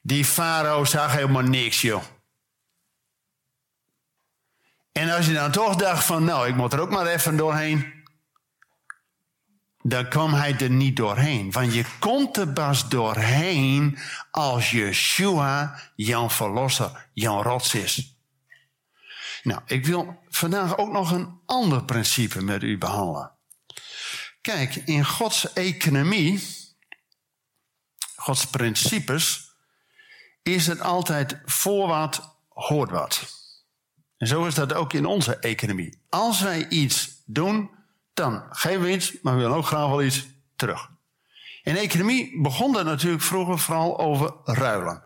Die 0.00 0.24
farao 0.24 0.84
zag 0.84 1.12
helemaal 1.12 1.42
niks, 1.42 1.80
joh. 1.80 2.02
En 4.92 5.10
als 5.10 5.26
je 5.26 5.32
dan 5.32 5.50
toch 5.50 5.76
dacht 5.76 6.04
van, 6.04 6.24
nou, 6.24 6.48
ik 6.48 6.54
moet 6.54 6.72
er 6.72 6.80
ook 6.80 6.90
maar 6.90 7.06
even 7.06 7.36
doorheen. 7.36 7.92
Dan 9.82 10.08
kwam 10.08 10.34
hij 10.34 10.58
er 10.58 10.70
niet 10.70 10.96
doorheen. 10.96 11.50
Want 11.50 11.74
je 11.74 11.84
komt 11.98 12.36
er 12.36 12.48
pas 12.48 12.88
doorheen 12.88 13.98
als 14.30 14.70
Yeshua 14.70 15.78
jouw 15.96 16.30
verlosser, 16.30 17.08
jouw 17.12 17.42
rots 17.42 17.74
is. 17.74 18.16
Nou, 19.42 19.60
ik 19.66 19.86
wil 19.86 20.22
vandaag 20.28 20.76
ook 20.76 20.92
nog 20.92 21.10
een 21.10 21.40
ander 21.46 21.84
principe 21.84 22.42
met 22.42 22.62
u 22.62 22.78
behandelen. 22.78 23.30
Kijk, 24.40 24.74
in 24.74 25.04
Gods 25.04 25.52
economie 25.52 26.60
Gods 28.22 28.46
principes, 28.46 29.54
is 30.42 30.66
het 30.66 30.80
altijd 30.80 31.40
voor 31.44 31.88
wat, 31.88 32.36
hoort 32.48 32.90
wat. 32.90 33.40
En 34.16 34.26
zo 34.26 34.46
is 34.46 34.54
dat 34.54 34.72
ook 34.72 34.92
in 34.92 35.06
onze 35.06 35.36
economie. 35.36 36.02
Als 36.08 36.40
wij 36.40 36.68
iets 36.68 37.22
doen, 37.24 37.70
dan 38.14 38.46
geven 38.50 38.80
we 38.80 38.92
iets, 38.92 39.12
maar 39.22 39.34
we 39.34 39.40
willen 39.40 39.56
ook 39.56 39.66
graag 39.66 39.88
wel 39.88 40.02
iets 40.02 40.26
terug. 40.56 40.90
In 41.62 41.76
economie 41.76 42.40
begon 42.40 42.72
dat 42.72 42.84
natuurlijk 42.84 43.22
vroeger 43.22 43.58
vooral 43.58 43.98
over 43.98 44.34
ruilen. 44.44 45.04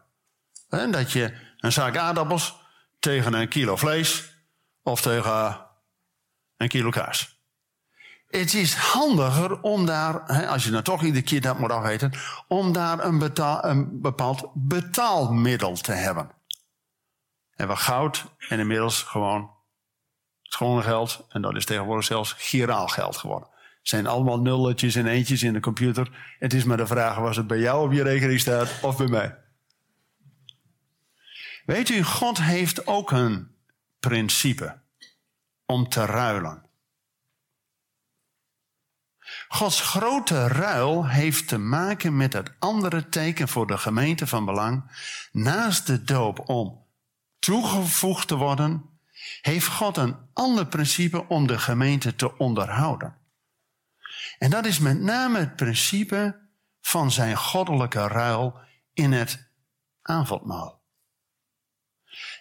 Dat 0.68 1.12
je 1.12 1.34
een 1.58 1.72
zak 1.72 1.96
aardappels 1.96 2.56
tegen 2.98 3.34
een 3.34 3.48
kilo 3.48 3.76
vlees 3.76 4.30
of 4.82 5.00
tegen 5.00 5.66
een 6.56 6.68
kilo 6.68 6.90
kaas. 6.90 7.34
Het 8.26 8.54
is 8.54 8.74
handiger 8.74 9.60
om 9.60 9.86
daar, 9.86 10.20
als 10.46 10.64
je 10.64 10.70
nou 10.70 10.82
toch 10.82 11.02
iedere 11.02 11.24
keer 11.24 11.40
dat 11.40 11.58
moet 11.58 11.70
afweten, 11.70 12.12
om 12.48 12.72
daar 12.72 13.04
een, 13.04 13.32
een 13.60 14.00
bepaald 14.00 14.50
betaalmiddel 14.54 15.74
te 15.74 15.92
hebben. 15.92 16.30
En 17.54 17.68
we 17.68 17.76
goud 17.76 18.24
en 18.48 18.58
inmiddels 18.58 19.02
gewoon 19.02 19.50
schone 20.42 20.82
geld. 20.82 21.26
En 21.28 21.42
dat 21.42 21.56
is 21.56 21.64
tegenwoordig 21.64 22.04
zelfs 22.04 22.32
giraal 22.32 22.88
geld 22.88 23.16
geworden. 23.16 23.48
Het 23.78 23.88
zijn 23.88 24.06
allemaal 24.06 24.40
nulletjes 24.40 24.94
en 24.94 25.06
eentjes 25.06 25.42
in 25.42 25.52
de 25.52 25.60
computer. 25.60 26.34
Het 26.38 26.54
is 26.54 26.64
maar 26.64 26.76
de 26.76 26.86
vraag 26.86 27.16
was 27.16 27.36
het 27.36 27.46
bij 27.46 27.58
jou 27.58 27.86
op 27.86 27.92
je 27.92 28.02
rekening 28.02 28.40
staat 28.40 28.78
of 28.82 28.96
bij 28.96 29.06
mij. 29.06 29.45
Weet 31.66 31.88
u, 31.88 32.02
God 32.02 32.40
heeft 32.40 32.87
ook 32.87 33.11
een 33.11 33.54
principe 33.99 34.80
om 35.64 35.88
te 35.88 36.04
ruilen. 36.04 36.64
Gods 39.49 39.80
grote 39.80 40.49
ruil 40.49 41.06
heeft 41.06 41.49
te 41.49 41.58
maken 41.58 42.16
met 42.16 42.32
het 42.32 42.54
andere 42.58 43.08
teken 43.08 43.49
voor 43.49 43.66
de 43.66 43.78
gemeente 43.78 44.26
van 44.26 44.44
belang. 44.44 44.90
Naast 45.32 45.87
de 45.87 46.02
doop 46.02 46.49
om 46.49 46.87
toegevoegd 47.38 48.28
te 48.28 48.37
worden, 48.37 48.99
heeft 49.40 49.66
God 49.66 49.96
een 49.96 50.16
ander 50.32 50.66
principe 50.66 51.28
om 51.28 51.46
de 51.46 51.58
gemeente 51.58 52.14
te 52.14 52.38
onderhouden. 52.38 53.16
En 54.38 54.50
dat 54.50 54.66
is 54.66 54.78
met 54.78 55.00
name 55.00 55.38
het 55.38 55.56
principe 55.56 56.40
van 56.80 57.11
zijn 57.11 57.37
goddelijke 57.37 58.06
ruil 58.06 58.58
in 58.92 59.12
het 59.12 59.50
avondmaal. 60.02 60.75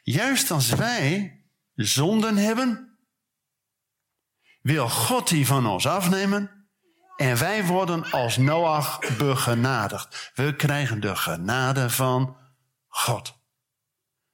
Juist 0.05 0.51
als 0.51 0.69
wij 0.69 1.39
zonden 1.73 2.37
hebben, 2.37 2.97
wil 4.61 4.89
God 4.89 5.27
die 5.27 5.47
van 5.47 5.65
ons 5.65 5.87
afnemen 5.87 6.69
en 7.15 7.37
wij 7.37 7.65
worden 7.65 8.11
als 8.11 8.37
Noach 8.37 9.17
begenadigd. 9.17 10.31
We 10.35 10.55
krijgen 10.55 10.99
de 10.99 11.15
genade 11.15 11.89
van 11.89 12.37
God. 12.87 13.27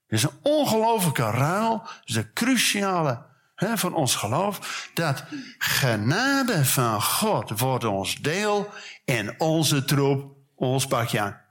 Het 0.08 0.20
is 0.20 0.24
een 0.24 0.40
ongelofelijke 0.42 1.30
ruil. 1.30 1.82
Het 1.84 2.02
is 2.04 2.14
de 2.14 2.34
cruciale 2.34 3.26
hè, 3.56 3.78
van 3.78 3.94
ons 3.94 4.16
geloof. 4.16 4.90
Dat 4.94 5.24
genade 5.58 6.66
van 6.66 7.02
God 7.02 7.60
wordt 7.60 7.84
ons 7.84 8.16
deel. 8.16 8.70
En 9.06 9.40
onze 9.40 9.86
troep, 9.86 10.36
ons 10.56 10.88
pakje 10.88 11.20
aan, 11.20 11.42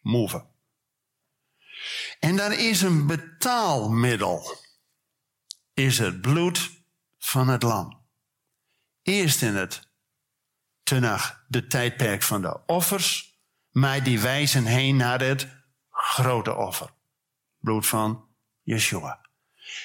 move. 0.00 0.50
En 2.22 2.36
daar 2.36 2.52
is 2.52 2.82
een 2.82 3.06
betaalmiddel. 3.06 4.56
Is 5.74 5.98
het 5.98 6.20
bloed 6.20 6.70
van 7.18 7.48
het 7.48 7.62
lam. 7.62 8.06
Eerst 9.02 9.42
in 9.42 9.56
het 9.56 9.90
Tenach, 10.82 11.44
de 11.48 11.66
tijdperk 11.66 12.22
van 12.22 12.42
de 12.42 12.66
offers, 12.66 13.38
maar 13.70 14.02
die 14.02 14.20
wijzen 14.20 14.64
heen 14.64 14.96
naar 14.96 15.20
het 15.20 15.48
grote 15.90 16.54
offer. 16.54 16.94
Bloed 17.58 17.86
van 17.86 18.28
Yeshua. 18.62 19.20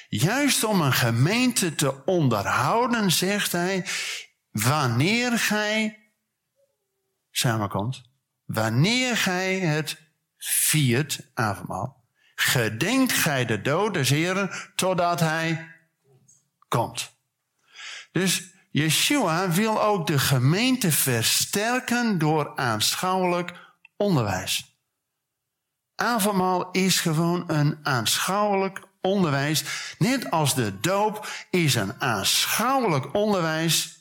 Juist 0.08 0.64
om 0.64 0.80
een 0.80 0.92
gemeente 0.92 1.74
te 1.74 2.04
onderhouden, 2.04 3.12
zegt 3.12 3.52
hij, 3.52 3.86
wanneer 4.50 5.38
gij 5.38 5.98
samenkomt, 7.30 8.10
wanneer 8.44 9.16
gij 9.16 9.58
het 9.58 10.00
viert, 10.36 11.30
avondmaal, 11.34 11.97
gedenkt 12.40 13.12
gij 13.12 13.44
de 13.44 13.62
dood 13.62 13.94
des 13.94 14.08
Heren 14.10 14.50
totdat 14.74 15.20
hij 15.20 15.74
komt. 16.68 17.16
Dus 18.12 18.42
Yeshua 18.70 19.50
wil 19.50 19.82
ook 19.82 20.06
de 20.06 20.18
gemeente 20.18 20.92
versterken 20.92 22.18
door 22.18 22.56
aanschouwelijk 22.56 23.52
onderwijs. 23.96 24.78
Avondmaal 25.94 26.70
is 26.70 27.00
gewoon 27.00 27.44
een 27.46 27.78
aanschouwelijk 27.82 28.80
onderwijs. 29.00 29.64
Net 29.98 30.30
als 30.30 30.54
de 30.54 30.80
doop 30.80 31.28
is 31.50 31.74
een 31.74 32.00
aanschouwelijk 32.00 33.14
onderwijs. 33.14 33.97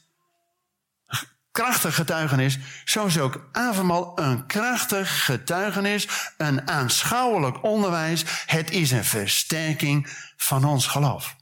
Krachtig 1.57 1.95
getuigenis. 1.95 2.57
Zo 2.85 3.05
is 3.05 3.19
ook 3.19 3.49
avondmaal 3.51 4.19
een 4.19 4.45
krachtig 4.45 5.25
getuigenis. 5.25 6.07
Een 6.37 6.67
aanschouwelijk 6.67 7.63
onderwijs. 7.63 8.23
Het 8.45 8.71
is 8.71 8.91
een 8.91 9.05
versterking 9.05 10.07
van 10.35 10.65
ons 10.65 10.87
geloof. 10.87 11.35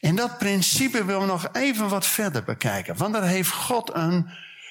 En 0.00 0.16
dat 0.16 0.38
principe 0.38 1.04
willen 1.04 1.20
we 1.20 1.26
nog 1.26 1.48
even 1.52 1.88
wat 1.88 2.06
verder 2.06 2.44
bekijken. 2.44 2.96
Want 2.96 3.14
daar 3.14 3.26
heeft 3.26 3.50
God 3.50 3.94
een 3.94 4.30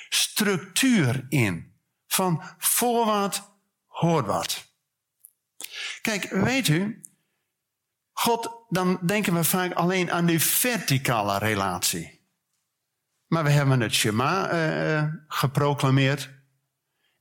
structuur 0.10 1.26
in. 1.30 1.74
Van 2.08 2.44
voor 2.58 3.06
wat, 3.06 3.52
hoort 3.88 4.26
wat. 4.26 4.66
Kijk, 6.02 6.30
weet 6.30 6.68
u, 6.68 7.02
God, 8.12 8.66
dan 8.70 9.00
denken 9.02 9.34
we 9.34 9.44
vaak 9.44 9.74
alleen 9.74 10.12
aan 10.12 10.26
die 10.26 10.42
verticale 10.42 11.38
relatie. 11.38 12.21
Maar 13.32 13.44
we 13.44 13.50
hebben 13.50 13.80
het 13.80 13.94
Shema 13.94 14.54
uh, 14.54 15.04
geproclameerd. 15.28 16.30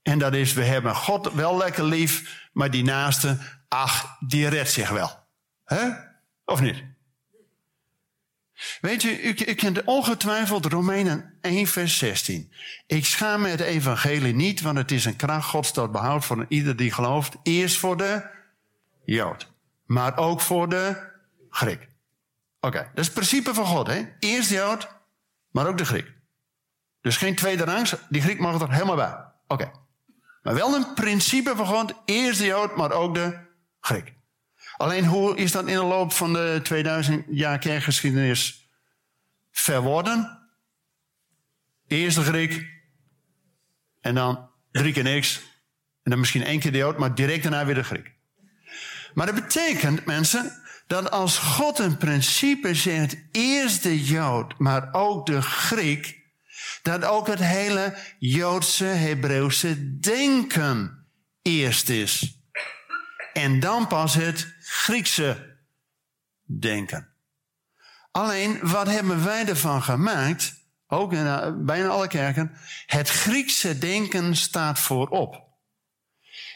En 0.01 0.19
dat 0.19 0.33
is, 0.33 0.53
we 0.53 0.63
hebben 0.63 0.95
God 0.95 1.33
wel 1.33 1.57
lekker 1.57 1.83
lief, 1.83 2.47
maar 2.53 2.71
die 2.71 2.83
naaste, 2.83 3.37
ach, 3.67 4.17
die 4.19 4.47
redt 4.47 4.69
zich 4.69 4.89
wel. 4.89 5.27
hè? 5.65 5.89
Of 6.45 6.61
niet? 6.61 6.83
Weet 8.81 9.01
je, 9.01 9.21
u, 9.23 9.35
u 9.47 9.53
kent 9.53 9.83
ongetwijfeld 9.83 10.65
Romeinen 10.65 11.37
1 11.41 11.67
vers 11.67 11.97
16. 11.97 12.51
Ik 12.87 13.05
schaam 13.05 13.41
me 13.41 13.47
het 13.47 13.59
evangelie 13.59 14.33
niet, 14.35 14.61
want 14.61 14.77
het 14.77 14.91
is 14.91 15.05
een 15.05 15.15
kracht 15.15 15.49
Gods 15.49 15.71
tot 15.71 15.91
behoud 15.91 16.25
voor 16.25 16.45
ieder 16.47 16.75
die 16.75 16.91
gelooft. 16.91 17.35
Eerst 17.43 17.77
voor 17.77 17.97
de 17.97 18.29
Jood, 19.05 19.51
maar 19.85 20.17
ook 20.17 20.41
voor 20.41 20.69
de 20.69 21.09
Griek. 21.49 21.87
Oké, 22.59 22.77
dat 22.79 22.99
is 22.99 23.05
het 23.05 23.13
principe 23.13 23.53
van 23.53 23.65
God, 23.65 23.87
hè? 23.87 24.01
Eerst 24.19 24.49
Jood, 24.49 24.99
maar 25.51 25.67
ook 25.67 25.77
de 25.77 25.85
Griek. 25.85 26.11
Dus 27.01 27.17
geen 27.17 27.35
tweede 27.35 27.63
rangs, 27.63 27.95
die 28.09 28.21
Griek 28.21 28.39
mag 28.39 28.61
er 28.61 28.71
helemaal 28.71 28.95
bij. 28.95 29.15
Oké. 29.47 29.71
Maar 30.41 30.53
wel 30.53 30.75
een 30.75 30.93
principe 30.93 31.55
van 31.55 31.65
God, 31.65 31.93
eerst 32.05 32.39
de 32.39 32.45
Jood, 32.45 32.75
maar 32.75 32.91
ook 32.91 33.15
de 33.15 33.37
Griek. 33.79 34.13
Alleen 34.77 35.05
hoe 35.05 35.35
is 35.37 35.51
dat 35.51 35.67
in 35.67 35.75
de 35.75 35.83
loop 35.83 36.13
van 36.13 36.33
de 36.33 36.59
2000 36.63 37.25
jaar 37.29 37.59
kerkgeschiedenis 37.59 38.69
verworden? 39.51 40.39
Eerst 41.87 42.15
de 42.15 42.23
Griek 42.23 42.69
en 43.99 44.15
dan 44.15 44.49
drie 44.71 44.93
keer 44.93 45.03
niks. 45.03 45.41
En 46.03 46.11
dan 46.11 46.19
misschien 46.19 46.43
één 46.43 46.59
keer 46.59 46.71
de 46.71 46.77
Jood, 46.77 46.97
maar 46.97 47.15
direct 47.15 47.43
daarna 47.43 47.65
weer 47.65 47.75
de 47.75 47.83
Griek. 47.83 48.13
Maar 49.13 49.25
dat 49.25 49.35
betekent, 49.35 50.05
mensen, 50.05 50.61
dat 50.91 51.11
als 51.11 51.37
God 51.37 51.79
een 51.79 51.97
principe 51.97 52.75
zegt, 52.75 53.17
eerst 53.31 53.83
de 53.83 54.03
Jood, 54.03 54.59
maar 54.59 54.93
ook 54.93 55.25
de 55.25 55.41
Griek, 55.41 56.19
dat 56.81 57.03
ook 57.03 57.27
het 57.27 57.39
hele 57.39 57.97
Joodse, 58.19 58.83
Hebreeuwse 58.85 59.99
denken 59.99 61.07
eerst 61.41 61.89
is. 61.89 62.39
En 63.33 63.59
dan 63.59 63.87
pas 63.87 64.13
het 64.13 64.53
Griekse 64.59 65.57
denken. 66.43 67.15
Alleen, 68.11 68.59
wat 68.61 68.87
hebben 68.87 69.23
wij 69.23 69.47
ervan 69.47 69.83
gemaakt? 69.83 70.53
Ook 70.87 71.13
in 71.13 71.25
eh, 71.25 71.51
bijna 71.57 71.87
alle 71.87 72.07
kerken. 72.07 72.51
Het 72.85 73.09
Griekse 73.09 73.77
denken 73.77 74.35
staat 74.35 74.79
voorop. 74.79 75.43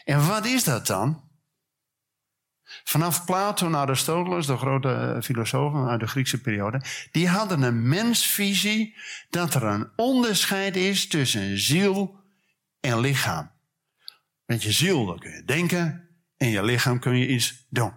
En 0.04 0.26
wat 0.26 0.44
is 0.44 0.64
dat 0.64 0.86
dan? 0.86 1.25
Vanaf 2.88 3.24
Plato 3.24 3.68
naar 3.68 3.80
Aristoteles, 3.80 4.46
de 4.46 4.56
grote 4.56 4.88
eh, 4.88 5.22
filosofen 5.22 5.88
uit 5.88 6.00
de 6.00 6.06
Griekse 6.06 6.40
periode, 6.40 6.80
die 7.10 7.28
hadden 7.28 7.62
een 7.62 7.88
mensvisie 7.88 8.96
dat 9.30 9.54
er 9.54 9.62
een 9.62 9.90
onderscheid 9.96 10.76
is 10.76 11.08
tussen 11.08 11.58
ziel 11.58 12.20
en 12.80 13.00
lichaam. 13.00 13.50
Met 14.44 14.62
je 14.62 14.72
ziel 14.72 15.18
kun 15.18 15.30
je 15.30 15.44
denken 15.44 16.08
en 16.36 16.48
je 16.48 16.62
lichaam 16.64 16.98
kun 16.98 17.16
je 17.16 17.28
iets 17.28 17.66
doen. 17.68 17.92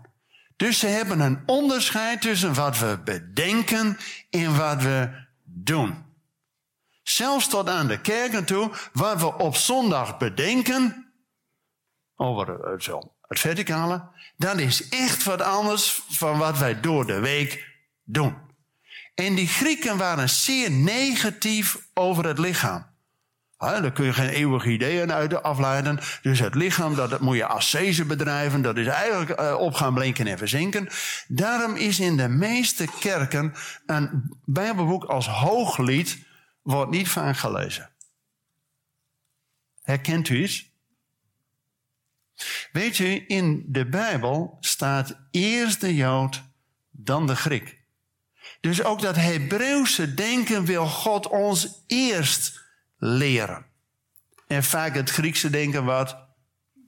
Dus 0.55 0.79
ze 0.79 0.87
hebben 0.87 1.19
een 1.19 1.43
onderscheid 1.45 2.21
tussen 2.21 2.53
wat 2.53 2.79
we 2.79 3.01
bedenken 3.03 3.97
en 4.29 4.57
wat 4.57 4.81
we 4.81 5.27
doen. 5.43 6.05
Zelfs 7.03 7.47
tot 7.47 7.69
aan 7.69 7.87
de 7.87 8.01
kerken 8.01 8.45
toe, 8.45 8.71
wat 8.93 9.19
we 9.19 9.37
op 9.37 9.55
zondag 9.55 10.17
bedenken, 10.17 11.11
over 12.15 12.71
het, 12.71 12.83
het 13.29 13.39
verticale, 13.39 14.07
dat 14.37 14.57
is 14.59 14.89
echt 14.89 15.23
wat 15.23 15.41
anders 15.41 16.01
van 16.09 16.37
wat 16.37 16.57
wij 16.57 16.79
door 16.79 17.07
de 17.07 17.19
week 17.19 17.67
doen. 18.03 18.35
En 19.15 19.35
die 19.35 19.47
Grieken 19.47 19.97
waren 19.97 20.29
zeer 20.29 20.71
negatief 20.71 21.77
over 21.93 22.25
het 22.25 22.39
lichaam. 22.39 22.87
Ha, 23.57 23.79
daar 23.81 23.91
kun 23.91 24.05
je 24.05 24.13
geen 24.13 24.29
eeuwige 24.29 24.69
ideeën 24.69 25.11
uit 25.11 25.43
afleiden. 25.43 25.99
Dus 26.21 26.39
het 26.39 26.55
lichaam, 26.55 26.95
dat, 26.95 27.09
dat 27.09 27.19
moet 27.19 27.35
je 27.35 27.45
ascese 27.45 28.05
bedrijven. 28.05 28.61
Dat 28.61 28.77
is 28.77 28.87
eigenlijk 28.87 29.39
uh, 29.39 29.55
op 29.59 29.73
gaan 29.73 29.93
blinken 29.93 30.27
en 30.27 30.37
verzinken. 30.37 30.87
Daarom 31.27 31.75
is 31.75 31.99
in 31.99 32.17
de 32.17 32.27
meeste 32.27 32.87
kerken 32.99 33.53
een 33.85 34.37
bijbelboek 34.45 35.03
als 35.03 35.27
hooglied... 35.27 36.17
wordt 36.61 36.91
niet 36.91 37.09
vaak 37.09 37.37
gelezen. 37.37 37.89
Herkent 39.83 40.29
u 40.29 40.43
iets? 40.43 40.68
Weet 42.71 42.99
u, 42.99 43.23
in 43.27 43.63
de 43.67 43.85
Bijbel 43.85 44.57
staat 44.59 45.17
eerst 45.31 45.81
de 45.81 45.95
Jood, 45.95 46.43
dan 46.91 47.27
de 47.27 47.35
Griek. 47.35 47.77
Dus 48.59 48.83
ook 48.83 49.01
dat 49.01 49.15
Hebreeuwse 49.15 50.13
denken 50.13 50.65
wil 50.65 50.85
God 50.85 51.27
ons 51.27 51.83
eerst 51.87 52.61
leren. 52.97 53.65
En 54.47 54.63
vaak 54.63 54.95
het 54.95 55.09
Griekse 55.09 55.49
denken 55.49 55.85
wat 55.85 56.17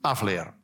afleren. 0.00 0.54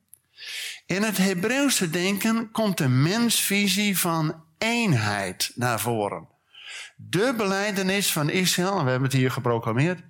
In 0.87 1.03
het 1.03 1.17
Hebreeuwse 1.17 1.91
denken 1.91 2.51
komt 2.51 2.79
de 2.79 2.89
mensvisie 2.89 3.99
van 3.99 4.45
eenheid 4.59 5.53
naar 5.55 5.81
voren. 5.81 6.29
De 6.97 7.35
beleidenis 7.37 8.13
van 8.13 8.31
Israël, 8.31 8.79
en 8.79 8.85
we 8.85 8.91
hebben 8.91 9.09
het 9.09 9.19
hier 9.19 9.31
geproclameerd. 9.31 10.03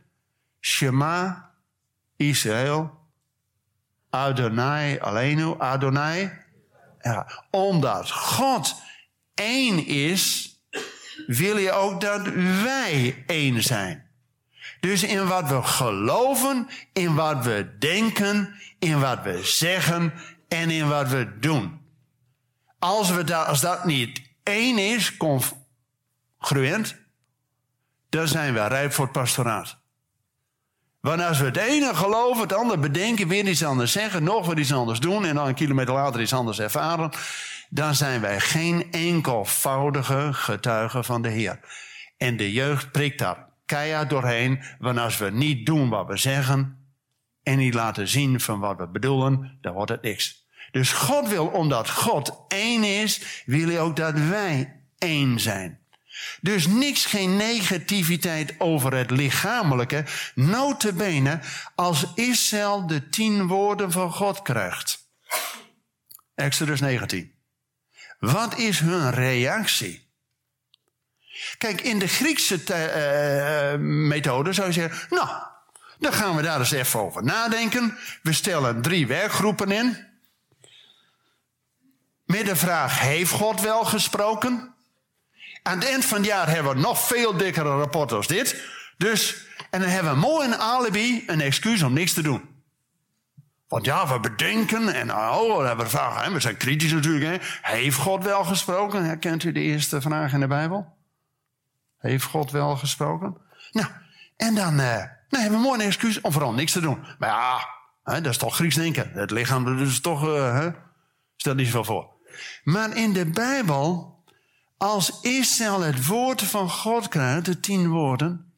Shema 0.60 1.50
Israël 2.16 2.98
Adonai, 4.10 4.98
Aleinu, 5.00 5.54
Adonai. 5.58 6.32
Ja, 7.00 7.44
omdat 7.50 8.10
God 8.10 8.74
één 9.34 9.86
is, 9.86 10.52
wil 11.26 11.56
je 11.56 11.72
ook 11.72 12.00
dat 12.00 12.22
wij 12.62 13.24
één 13.26 13.62
zijn. 13.62 14.06
Dus 14.80 15.02
in 15.02 15.26
wat 15.26 15.48
we 15.48 15.62
geloven, 15.62 16.68
in 16.92 17.14
wat 17.14 17.44
we 17.44 17.76
denken, 17.78 18.54
in 18.78 19.00
wat 19.00 19.22
we 19.22 19.42
zeggen 19.42 20.12
en 20.48 20.70
in 20.70 20.88
wat 20.88 21.08
we 21.08 21.38
doen. 21.38 21.80
Als, 22.78 23.10
we 23.10 23.24
dat, 23.24 23.46
als 23.46 23.60
dat 23.60 23.84
niet 23.84 24.22
één 24.42 24.78
is, 24.78 25.16
congruent, 25.16 26.96
dan 28.08 28.28
zijn 28.28 28.54
we 28.54 28.66
rijp 28.66 28.92
voor 28.92 29.04
het 29.04 29.12
pastoraat. 29.12 29.78
Want 31.08 31.22
als 31.22 31.38
we 31.38 31.44
het 31.44 31.56
ene 31.56 31.94
geloven, 31.94 32.42
het 32.42 32.52
andere 32.52 32.80
bedenken, 32.80 33.28
weer 33.28 33.48
iets 33.48 33.64
anders 33.64 33.92
zeggen, 33.92 34.24
nog 34.24 34.46
weer 34.46 34.58
iets 34.58 34.72
anders 34.72 35.00
doen 35.00 35.24
en 35.24 35.34
dan 35.34 35.46
een 35.46 35.54
kilometer 35.54 35.94
later 35.94 36.20
iets 36.20 36.32
anders 36.32 36.60
ervaren, 36.60 37.10
dan 37.68 37.94
zijn 37.94 38.20
wij 38.20 38.40
geen 38.40 38.86
enkelvoudige 38.90 40.28
getuigen 40.32 41.04
van 41.04 41.22
de 41.22 41.28
Heer. 41.28 41.60
En 42.16 42.36
de 42.36 42.52
jeugd 42.52 42.92
prikt 42.92 43.18
daar 43.18 43.48
keihard 43.66 44.10
doorheen, 44.10 44.62
want 44.78 44.98
als 44.98 45.18
we 45.18 45.30
niet 45.30 45.66
doen 45.66 45.88
wat 45.88 46.06
we 46.06 46.16
zeggen 46.16 46.88
en 47.42 47.58
niet 47.58 47.74
laten 47.74 48.08
zien 48.08 48.40
van 48.40 48.60
wat 48.60 48.78
we 48.78 48.88
bedoelen, 48.88 49.58
dan 49.60 49.72
wordt 49.72 49.90
het 49.90 50.02
niks. 50.02 50.46
Dus 50.70 50.92
God 50.92 51.28
wil, 51.28 51.46
omdat 51.46 51.90
God 51.90 52.44
één 52.48 52.84
is, 52.84 53.42
wil 53.46 53.68
hij 53.68 53.80
ook 53.80 53.96
dat 53.96 54.14
wij 54.18 54.82
één 54.98 55.40
zijn. 55.40 55.78
Dus 56.40 56.66
niks, 56.66 57.06
geen 57.06 57.36
negativiteit 57.36 58.54
over 58.58 58.94
het 58.94 59.10
lichamelijke. 59.10 60.04
Notabene 60.34 61.40
als 61.74 62.06
Israël 62.14 62.86
de 62.86 63.08
tien 63.08 63.46
woorden 63.46 63.92
van 63.92 64.12
God 64.12 64.42
krijgt. 64.42 65.06
Exodus 66.34 66.80
19. 66.80 67.32
Wat 68.18 68.58
is 68.58 68.80
hun 68.80 69.10
reactie? 69.10 70.06
Kijk, 71.58 71.80
in 71.80 71.98
de 71.98 72.08
Griekse 72.08 72.54
uh, 72.54 73.80
methode 73.80 74.52
zou 74.52 74.66
je 74.66 74.72
zeggen, 74.72 75.06
nou, 75.10 75.28
dan 75.98 76.12
gaan 76.12 76.36
we 76.36 76.42
daar 76.42 76.58
eens 76.58 76.70
even 76.70 77.00
over 77.00 77.24
nadenken. 77.24 77.98
We 78.22 78.32
stellen 78.32 78.82
drie 78.82 79.06
werkgroepen 79.06 79.70
in. 79.70 80.06
Met 82.24 82.46
de 82.46 82.56
vraag, 82.56 83.00
heeft 83.00 83.30
God 83.30 83.60
wel 83.60 83.84
gesproken? 83.84 84.74
Aan 85.62 85.78
het 85.78 85.88
eind 85.88 86.04
van 86.04 86.16
het 86.16 86.26
jaar 86.26 86.48
hebben 86.48 86.74
we 86.74 86.80
nog 86.80 87.06
veel 87.06 87.36
dikkere 87.36 87.78
rapporten 87.78 88.16
als 88.16 88.26
dit. 88.26 88.64
Dus, 88.96 89.46
en 89.70 89.80
dan 89.80 89.88
hebben 89.88 90.12
we 90.12 90.18
mooi 90.18 90.46
een 90.46 90.58
alibi, 90.58 91.24
een 91.26 91.40
excuus 91.40 91.82
om 91.82 91.92
niks 91.92 92.12
te 92.12 92.22
doen. 92.22 92.56
Want 93.68 93.84
ja, 93.84 94.08
we 94.08 94.20
bedenken 94.20 94.94
en 94.94 95.14
oh, 95.14 95.58
we 95.58 95.66
hebben 95.66 95.90
vragen. 95.90 96.32
We 96.32 96.40
zijn 96.40 96.56
kritisch 96.56 96.92
natuurlijk. 96.92 97.42
Hè. 97.42 97.48
Heeft 97.72 97.96
God 97.96 98.24
wel 98.24 98.44
gesproken? 98.44 99.04
Herkent 99.04 99.44
u 99.44 99.52
de 99.52 99.60
eerste 99.60 100.00
vraag 100.00 100.32
in 100.32 100.40
de 100.40 100.46
Bijbel? 100.46 100.96
Heeft 101.98 102.24
God 102.24 102.50
wel 102.50 102.76
gesproken? 102.76 103.36
Nou, 103.72 103.86
en 104.36 104.54
dan, 104.54 104.74
nou, 104.74 105.08
hebben 105.28 105.58
we 105.58 105.64
mooi 105.66 105.80
een 105.80 105.86
excuus 105.86 106.20
om 106.20 106.32
vooral 106.32 106.52
niks 106.52 106.72
te 106.72 106.80
doen. 106.80 107.04
Maar 107.18 107.28
ja, 107.28 107.68
hè, 108.04 108.20
dat 108.20 108.32
is 108.32 108.38
toch 108.38 108.54
Grieks 108.54 108.74
denken. 108.74 109.10
Het 109.12 109.30
lichaam 109.30 109.80
is 109.80 110.00
toch, 110.00 110.26
uh, 110.26 110.54
hè, 110.54 110.70
stel 111.36 111.54
niet 111.54 111.66
zoveel 111.66 111.84
voor. 111.84 112.08
Maar 112.64 112.96
in 112.96 113.12
de 113.12 113.26
Bijbel, 113.26 114.17
als 114.78 115.20
Israël 115.20 115.80
het 115.80 116.06
woord 116.06 116.42
van 116.42 116.70
God 116.70 117.08
krijgt, 117.08 117.44
de 117.44 117.60
tien 117.60 117.88
woorden, 117.88 118.52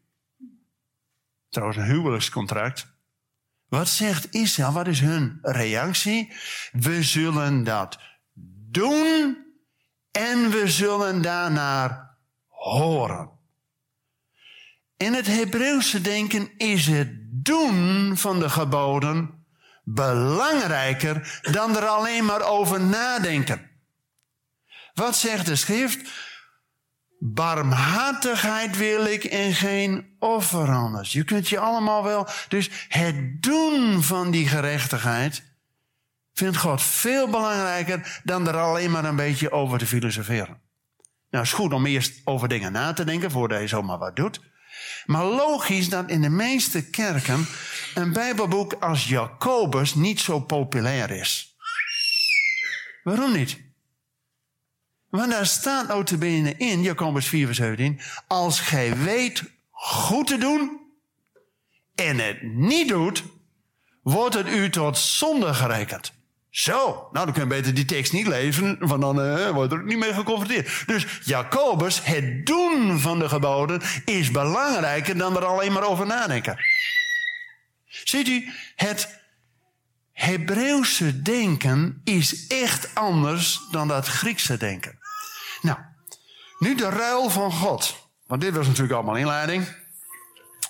trouwens 1.48 1.78
een 1.78 1.90
huwelijkscontract, 1.90 2.87
wat 3.68 3.88
zegt 3.88 4.35
Israël? 4.35 4.72
Wat 4.72 4.87
is 4.87 5.00
hun 5.00 5.38
reactie? 5.42 6.33
We 6.72 7.02
zullen 7.02 7.64
dat 7.64 7.98
doen 8.70 9.37
en 10.11 10.50
we 10.50 10.68
zullen 10.68 11.22
daarnaar 11.22 12.16
horen. 12.48 13.30
In 14.96 15.14
het 15.14 15.26
Hebreeuwse 15.26 16.00
denken 16.00 16.56
is 16.56 16.87
het 16.87 17.09
doen 17.22 18.12
van 18.16 18.38
de 18.38 18.50
geboden 18.50 19.44
belangrijker 19.85 21.40
dan 21.42 21.76
er 21.76 21.87
alleen 21.87 22.24
maar 22.24 22.42
over 22.42 22.80
nadenken. 22.80 23.69
Wat 24.94 25.16
zegt 25.16 25.46
de 25.46 25.57
schrift? 25.57 26.11
Barmhartigheid 27.18 28.76
wil 28.76 29.05
ik 29.05 29.24
en 29.24 29.55
geen 29.55 30.16
offer 30.18 30.68
anders. 30.68 31.12
Je 31.12 31.24
kunt 31.24 31.48
je 31.48 31.59
allemaal 31.59 32.05
wel. 32.05 32.29
Dus 32.48 32.70
het 32.88 33.42
doen 33.42 34.03
van 34.03 34.31
die 34.31 34.48
gerechtigheid 34.48 35.42
vindt 36.33 36.57
God 36.57 36.83
veel 36.83 37.29
belangrijker 37.29 38.20
dan 38.24 38.48
er 38.48 38.57
alleen 38.57 38.90
maar 38.90 39.05
een 39.05 39.16
beetje 39.16 39.53
over 39.53 39.79
te 39.79 39.87
filosoferen. 39.87 40.61
Nou, 41.31 41.44
is 41.44 41.53
goed 41.53 41.72
om 41.72 41.87
eerst 41.87 42.20
over 42.24 42.48
dingen 42.48 42.72
na 42.72 42.92
te 42.92 43.05
denken 43.05 43.31
voordat 43.31 43.61
je 43.61 43.66
zomaar 43.66 43.98
wat 43.98 44.16
doet. 44.16 44.40
Maar 45.07 45.24
logisch 45.24 45.88
dat 45.88 46.11
in 46.11 46.22
de 46.22 46.29
meeste 46.29 46.90
kerken 46.90 47.46
een 47.94 48.12
Bijbelboek 48.12 48.72
als 48.72 49.09
Jacobus 49.09 49.94
niet 49.94 50.20
zo 50.20 50.40
populair 50.40 51.11
is. 51.11 51.57
Waarom 53.03 53.33
niet? 53.33 53.69
Want 55.10 55.30
daar 55.30 55.46
staat 55.46 55.88
notabene 55.88 56.54
in, 56.56 56.82
Jacobus 56.82 57.26
4 57.26 57.46
vers 57.46 57.58
17, 57.58 58.00
als 58.26 58.60
gij 58.60 58.96
weet 58.96 59.42
goed 59.70 60.26
te 60.26 60.38
doen 60.38 60.80
en 61.94 62.18
het 62.18 62.42
niet 62.42 62.88
doet, 62.88 63.24
wordt 64.02 64.34
het 64.34 64.48
u 64.48 64.70
tot 64.70 64.98
zonde 64.98 65.54
gerekend. 65.54 66.12
Zo, 66.50 67.08
nou 67.12 67.24
dan 67.24 67.32
kun 67.32 67.42
je 67.42 67.48
beter 67.48 67.74
die 67.74 67.84
tekst 67.84 68.12
niet 68.12 68.26
lezen, 68.26 68.76
want 68.78 69.00
dan 69.00 69.20
uh, 69.26 69.50
wordt 69.50 69.72
er 69.72 69.84
niet 69.84 69.98
mee 69.98 70.14
geconfronteerd. 70.14 70.86
Dus 70.86 71.06
Jacobus, 71.24 72.04
het 72.04 72.46
doen 72.46 73.00
van 73.00 73.18
de 73.18 73.28
geboden 73.28 73.80
is 74.04 74.30
belangrijker 74.30 75.16
dan 75.18 75.36
er 75.36 75.44
alleen 75.44 75.72
maar 75.72 75.88
over 75.88 76.06
nadenken. 76.06 76.58
Ziet 77.86 78.28
u, 78.28 78.52
het 78.76 79.20
Hebreeuwse 80.12 81.22
denken 81.22 82.00
is 82.04 82.46
echt 82.46 82.94
anders 82.94 83.60
dan 83.70 83.88
dat 83.88 84.06
Griekse 84.06 84.56
denken. 84.56 84.98
Nou, 85.60 85.78
nu 86.58 86.74
de 86.74 86.88
ruil 86.88 87.30
van 87.30 87.52
God. 87.52 88.08
Want 88.26 88.40
dit 88.40 88.54
was 88.54 88.66
natuurlijk 88.66 88.94
allemaal 88.94 89.16
inleiding. 89.16 89.76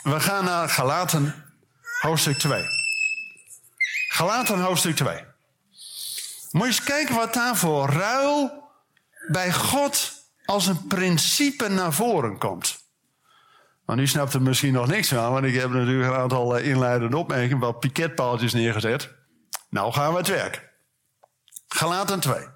We 0.03 0.21
gaan 0.21 0.45
naar 0.45 0.69
Galaten 0.69 1.45
hoofdstuk 2.01 2.39
2. 2.39 2.63
Galaten 4.09 4.61
hoofdstuk 4.61 4.97
2. 4.97 5.25
Moet 6.51 6.63
je 6.63 6.67
eens 6.67 6.83
kijken 6.83 7.15
wat 7.15 7.35
daar 7.35 7.57
voor 7.57 7.89
ruil 7.89 8.69
bij 9.29 9.53
God 9.53 10.13
als 10.45 10.67
een 10.67 10.87
principe 10.87 11.69
naar 11.69 11.93
voren 11.93 12.39
komt. 12.39 12.79
Maar 13.85 13.97
nu 13.97 14.07
snapt 14.07 14.35
er 14.35 14.43
misschien 14.43 14.73
nog 14.73 14.87
niks 14.87 15.09
van, 15.09 15.33
want 15.33 15.45
ik 15.45 15.55
heb 15.55 15.71
natuurlijk 15.71 16.09
een 16.09 16.19
aantal 16.19 16.57
eh, 16.57 16.67
inleidende 16.67 17.17
opmerkingen, 17.17 17.59
wat 17.59 17.81
piketpaaltjes 17.81 18.53
neergezet. 18.53 19.11
Nou 19.69 19.93
gaan 19.93 20.13
we 20.13 20.19
het 20.19 20.29
werk. 20.29 20.69
Galaten 21.69 22.21
2. 22.21 22.47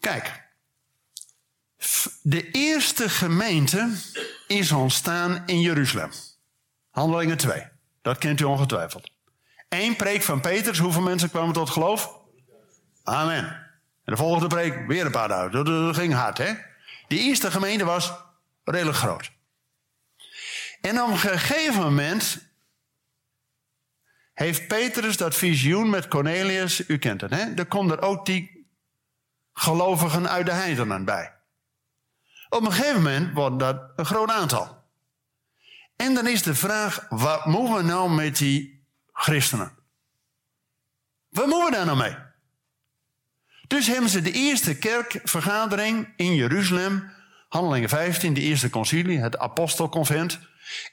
Kijk, 0.00 0.41
de 2.22 2.50
eerste 2.50 3.08
gemeente 3.08 3.90
is 4.46 4.72
ontstaan 4.72 5.42
in 5.46 5.60
Jeruzalem. 5.60 6.10
Handelingen 6.90 7.36
2. 7.36 7.64
Dat 8.02 8.18
kent 8.18 8.40
u 8.40 8.44
ongetwijfeld. 8.44 9.10
Eén 9.68 9.96
preek 9.96 10.22
van 10.22 10.40
Peters. 10.40 10.78
Hoeveel 10.78 11.02
mensen 11.02 11.30
kwamen 11.30 11.52
tot 11.52 11.70
geloof? 11.70 12.18
Amen. 13.02 13.44
En 14.04 14.12
de 14.12 14.16
volgende 14.16 14.46
preek 14.46 14.86
weer 14.86 15.04
een 15.04 15.10
paar 15.10 15.28
duizend. 15.28 15.66
Dat 15.66 15.96
ging 15.96 16.12
hard, 16.12 16.38
hè? 16.38 16.52
De 17.08 17.18
eerste 17.18 17.50
gemeente 17.50 17.84
was 17.84 18.12
redelijk 18.64 18.96
groot. 18.96 19.30
En 20.80 21.02
op 21.02 21.08
een 21.08 21.18
gegeven 21.18 21.82
moment 21.82 22.50
heeft 24.34 24.68
Petrus 24.68 25.16
dat 25.16 25.34
visioen 25.34 25.90
met 25.90 26.08
Cornelius, 26.08 26.88
u 26.88 26.98
kent 26.98 27.20
het, 27.20 27.30
hè? 27.30 27.54
Er 27.54 27.66
komen 27.66 27.96
er 27.96 28.02
ook 28.02 28.26
die 28.26 28.66
gelovigen 29.52 30.28
uit 30.28 30.46
de 30.46 30.52
heidenen 30.52 31.04
bij. 31.04 31.41
Op 32.52 32.64
een 32.64 32.72
gegeven 32.72 33.02
moment 33.02 33.34
wordt 33.34 33.58
dat 33.58 33.82
een 33.96 34.06
groot 34.06 34.30
aantal. 34.30 34.84
En 35.96 36.14
dan 36.14 36.26
is 36.26 36.42
de 36.42 36.54
vraag, 36.54 37.06
wat 37.08 37.46
moeten 37.46 37.74
we 37.74 37.82
nou 37.82 38.10
met 38.10 38.36
die 38.36 38.84
christenen? 39.12 39.72
Wat 41.28 41.46
moeten 41.46 41.64
we 41.64 41.76
daar 41.76 41.86
nou 41.86 41.98
mee? 41.98 42.16
Dus 43.66 43.86
hebben 43.86 44.10
ze 44.10 44.22
de 44.22 44.32
eerste 44.32 44.78
kerkvergadering 44.78 46.12
in 46.16 46.34
Jeruzalem, 46.34 47.12
Handelingen 47.48 47.88
15, 47.88 48.34
de 48.34 48.40
eerste 48.40 48.70
concilie, 48.70 49.18
het 49.18 49.38
apostelconvent. 49.38 50.38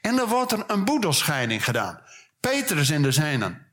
En 0.02 0.16
dan 0.16 0.28
wordt 0.28 0.52
er 0.52 0.64
een 0.68 0.86
boedelscheiding 0.86 1.64
gedaan. 1.64 2.02
Petrus 2.40 2.90
in 2.90 3.02
de 3.02 3.12
zijnen 3.12 3.68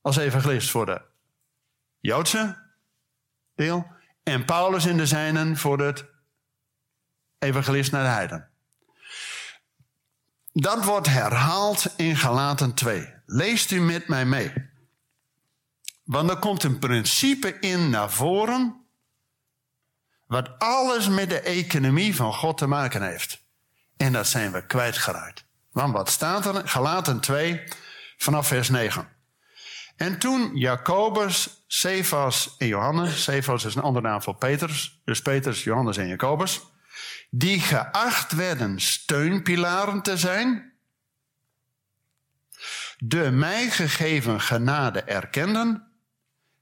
als 0.00 0.16
evangelist 0.16 0.70
voor 0.70 0.86
de 0.86 1.02
Joodse 2.00 2.56
deel. 3.54 3.86
En 4.22 4.44
Paulus 4.44 4.86
in 4.86 4.96
de 4.96 5.06
zijnen 5.06 5.56
voor 5.56 5.80
het 5.80 6.09
evangelist 7.40 7.92
naar 7.92 8.02
de 8.02 8.08
heiden. 8.08 8.48
Dat 10.52 10.84
wordt 10.84 11.06
herhaald 11.06 11.92
in 11.96 12.16
Galaten 12.16 12.74
2. 12.74 13.14
Leest 13.26 13.70
u 13.70 13.80
met 13.80 14.08
mij 14.08 14.24
mee. 14.24 14.52
Want 16.04 16.30
er 16.30 16.38
komt 16.38 16.62
een 16.62 16.78
principe 16.78 17.58
in 17.58 17.90
naar 17.90 18.10
voren. 18.10 18.84
Wat 20.26 20.58
alles 20.58 21.08
met 21.08 21.28
de 21.28 21.40
economie 21.40 22.16
van 22.16 22.34
God 22.34 22.58
te 22.58 22.66
maken 22.66 23.02
heeft. 23.02 23.44
En 23.96 24.12
dat 24.12 24.26
zijn 24.26 24.52
we 24.52 24.66
kwijtgeraakt. 24.66 25.44
Want 25.72 25.92
wat 25.92 26.10
staat 26.10 26.46
er? 26.46 26.68
Galaten 26.68 27.20
2, 27.20 27.62
vanaf 28.16 28.46
vers 28.46 28.68
9. 28.68 29.08
En 29.96 30.18
toen 30.18 30.56
Jacobus, 30.56 31.64
Cephas 31.66 32.54
en 32.58 32.66
Johannes. 32.66 33.22
Cephas 33.22 33.64
is 33.64 33.74
een 33.74 33.82
andere 33.82 34.08
naam 34.08 34.22
voor 34.22 34.34
Petrus. 34.36 35.00
Dus 35.04 35.22
Petrus, 35.22 35.64
Johannes 35.64 35.96
en 35.96 36.08
Jacobus 36.08 36.60
die 37.30 37.60
geacht 37.60 38.32
werden 38.32 38.80
steunpilaren 38.80 40.02
te 40.02 40.16
zijn, 40.16 40.72
de 42.98 43.30
mij 43.30 43.70
gegeven 43.70 44.40
genade 44.40 45.02
erkenden, 45.02 45.92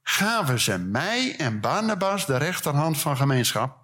gaven 0.02 0.60
ze 0.60 0.78
mij 0.78 1.36
en 1.36 1.60
Barnabas 1.60 2.26
de 2.26 2.36
rechterhand 2.36 2.98
van 2.98 3.16
gemeenschap, 3.16 3.78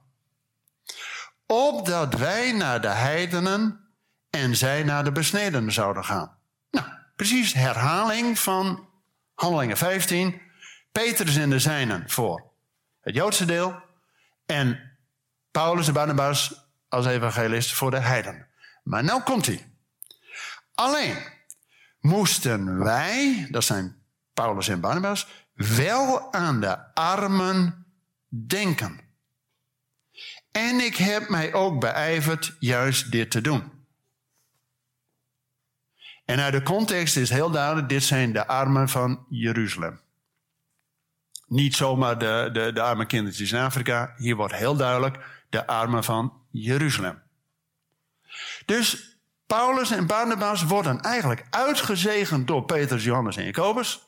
opdat 1.47 2.15
wij 2.15 2.53
naar 2.53 2.81
de 2.81 2.89
heidenen 2.89 3.89
en 4.31 4.57
zij 4.57 4.83
naar 4.83 5.05
de 5.05 5.13
besnedenen 5.13 5.73
zouden 5.73 6.05
gaan. 6.05 6.39
Nou, 6.71 6.87
precies 7.17 7.53
herhaling 7.53 8.39
van 8.39 8.89
Handelingen 9.35 9.77
15. 9.77 10.41
Petrus 10.93 11.37
en 11.37 11.51
de 11.51 11.59
zijnen 11.59 12.11
voor 12.11 12.51
het 13.01 13.15
Joodse 13.15 13.45
deel 13.45 13.83
en 14.47 14.99
Paulus 15.51 15.87
en 15.87 15.93
Barnabas 15.93 16.64
als 16.95 17.07
evangelist 17.07 17.73
voor 17.73 17.91
de 17.91 18.01
heiden. 18.01 18.47
Maar 18.83 19.05
nou 19.05 19.23
komt 19.23 19.47
hij. 19.47 19.73
Alleen 20.75 21.17
moesten 22.01 22.79
wij, 22.79 23.47
dat 23.51 23.65
zijn 23.65 23.97
Paulus 24.35 24.69
en 24.69 24.81
Barnabas, 24.81 25.29
wel 25.55 26.33
aan 26.33 26.61
de 26.61 26.95
armen 26.95 27.87
denken. 28.29 29.01
En 30.51 30.81
ik 30.81 30.97
heb 30.97 31.29
mij 31.29 31.53
ook 31.53 31.81
beijverd 31.81 32.57
juist 32.59 33.11
dit 33.11 33.31
te 33.31 33.41
doen. 33.41 33.73
En 36.25 36.41
uit 36.41 36.53
de 36.53 36.63
context 36.63 37.17
is 37.17 37.31
heel 37.31 37.51
duidelijk, 37.51 37.89
dit 37.89 38.05
zijn 38.05 38.33
de 38.33 38.47
armen 38.47 38.89
van 38.89 39.27
Jeruzalem. 39.29 40.01
Niet 41.47 41.77
zomaar 41.77 42.19
de, 42.19 42.51
de, 42.53 42.73
de 42.73 42.81
arme 42.81 43.07
kindertjes 43.07 43.53
in 43.53 43.59
Afrika. 43.59 44.15
Hier 44.17 44.37
wordt 44.37 44.55
heel 44.55 44.77
duidelijk, 44.77 45.19
de 45.49 45.67
armen 45.67 46.05
van 46.05 46.44
Jeruzalem. 46.55 47.23
Dus 48.65 49.19
Paulus 49.47 49.91
en 49.91 50.07
Barnabas 50.07 50.63
worden 50.63 51.01
eigenlijk 51.01 51.47
uitgezegend 51.51 52.47
door 52.47 52.65
Petrus, 52.65 53.05
Johannes 53.05 53.37
en 53.37 53.45
Jacobus. 53.45 54.03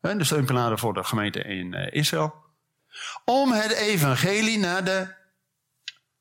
De 0.00 0.24
steunpilaren 0.24 0.78
voor 0.78 0.94
de 0.94 1.04
gemeente 1.04 1.42
in 1.42 1.74
eh, 1.74 1.92
Israël. 1.92 2.34
Om 3.24 3.52
het 3.52 3.72
evangelie 3.72 4.58
naar 4.58 4.84
de 4.84 5.14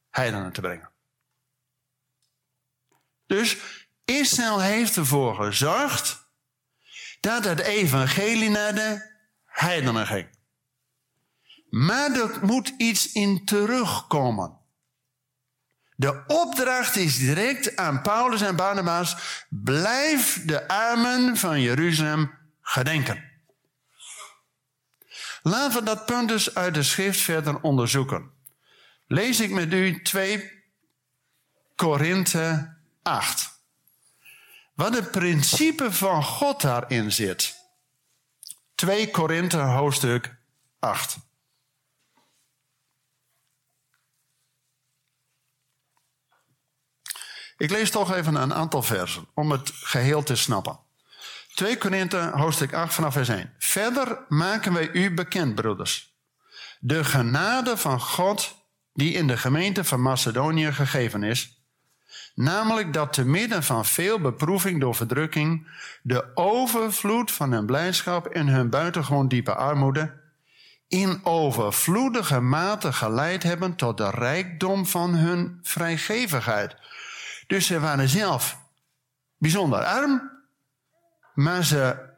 heidenen 0.10 0.52
te 0.52 0.62
brengen. 0.62 0.92
Dus 3.26 3.58
Israël 4.06 4.62
heeft 4.62 4.96
ervoor 4.96 5.36
gezorgd 5.36 6.30
dat 7.20 7.44
het 7.44 7.60
evangelie 7.60 8.50
naar 8.50 8.76
de 8.76 9.12
heidenen 9.46 10.08
ging. 10.08 10.30
Maar 11.70 12.12
er 12.12 12.40
moet 12.42 12.74
iets 12.78 13.12
in 13.12 13.46
terugkomen. 13.46 14.66
De 16.00 16.24
opdracht 16.28 16.96
is 16.96 17.18
direct 17.18 17.76
aan 17.76 18.02
Paulus 18.02 18.42
en 18.42 18.56
Barnabas: 18.56 19.16
blijf 19.50 20.46
de 20.46 20.68
armen 20.68 21.38
van 21.38 21.62
Jeruzalem 21.62 22.38
gedenken. 22.62 23.24
Laten 25.42 25.80
we 25.80 25.86
dat 25.86 26.06
punt 26.06 26.28
dus 26.28 26.56
uit 26.56 26.74
de 26.74 26.84
schrift 26.84 27.20
verder 27.20 27.62
onderzoeken. 27.62 28.32
Lees 29.08 29.40
ik 29.40 29.52
met 29.52 29.74
u 29.74 30.02
2 30.02 30.52
Korinthe 31.76 32.76
8. 33.04 33.62
Wat 34.74 34.94
het 34.94 35.12
principe 35.12 35.92
van 35.92 36.24
God 36.24 36.62
daarin 36.62 37.12
zit. 37.12 37.56
2 38.76 39.12
Korinthe 39.12 39.58
hoofdstuk 39.58 40.36
8. 40.80 41.18
Ik 47.58 47.72
lees 47.72 47.92
toch 47.92 48.14
even 48.14 48.36
een 48.36 48.54
aantal 48.54 48.84
versen 48.84 49.28
om 49.34 49.52
het 49.52 49.72
geheel 49.74 50.24
te 50.24 50.36
snappen. 50.36 50.80
2 51.54 51.78
Korinthe 51.78 52.32
hoofdstuk 52.34 52.74
8 52.74 52.94
vanaf 52.94 53.14
vers 53.14 53.30
1. 53.30 53.54
Verder 53.58 54.20
maken 54.28 54.74
wij 54.74 54.90
u 54.92 55.14
bekend, 55.14 55.56
broeders. 55.56 56.16
De 56.80 57.04
genade 57.04 57.78
van 57.78 58.02
God 58.02 58.56
die 58.94 59.14
in 59.14 59.28
de 59.28 59.38
gemeente 59.38 59.84
van 59.84 60.02
Macedonië 60.02 60.72
gegeven 60.72 61.24
is. 61.24 61.62
Namelijk 62.36 62.94
dat 62.94 63.14
te 63.14 63.26
midden 63.26 63.64
van 63.64 63.86
veel 63.86 64.20
beproeving 64.20 64.80
door 64.80 64.96
verdrukking 64.96 65.68
de 66.02 66.26
overvloed 66.34 67.32
van 67.32 67.52
hun 67.52 67.66
blijdschap 67.66 68.26
en 68.28 68.48
hun 68.48 68.70
buitengewoon 68.70 69.28
diepe 69.28 69.56
armoede 69.56 70.26
in 70.88 71.20
overvloedige 71.24 72.40
mate 72.40 72.94
geleid 72.94 73.44
hebben 73.44 73.76
tot 73.76 73.98
de 73.98 74.10
rijkdom 74.10 74.86
van 74.86 75.16
hun 75.16 75.60
vrijgevigheid. 75.64 76.76
Dus 77.48 77.66
ze 77.66 77.80
waren 77.80 78.10
zelf 78.10 78.58
bijzonder 79.38 79.84
arm, 79.84 80.32
maar 81.34 81.64
ze 81.64 82.16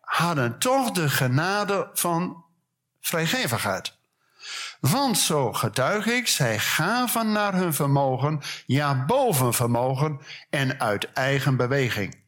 hadden 0.00 0.58
toch 0.58 0.90
de 0.90 1.08
genade 1.08 1.90
van 1.92 2.44
vrijgevigheid. 3.00 3.94
Want 4.80 5.18
zo 5.18 5.52
getuig 5.52 6.06
ik, 6.06 6.26
zij 6.28 6.58
gaven 6.58 7.32
naar 7.32 7.54
hun 7.54 7.74
vermogen, 7.74 8.40
ja 8.66 9.04
boven 9.04 9.54
vermogen 9.54 10.20
en 10.50 10.80
uit 10.80 11.12
eigen 11.12 11.56
beweging. 11.56 12.24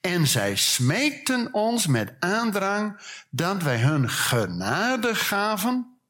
En 0.00 0.26
zij 0.26 0.56
smeekten 0.56 1.54
ons 1.54 1.86
met 1.86 2.14
aandrang 2.18 3.00
dat 3.30 3.62
wij 3.62 3.78
hun 3.78 4.10
genade 4.10 5.14
gaven 5.14 6.00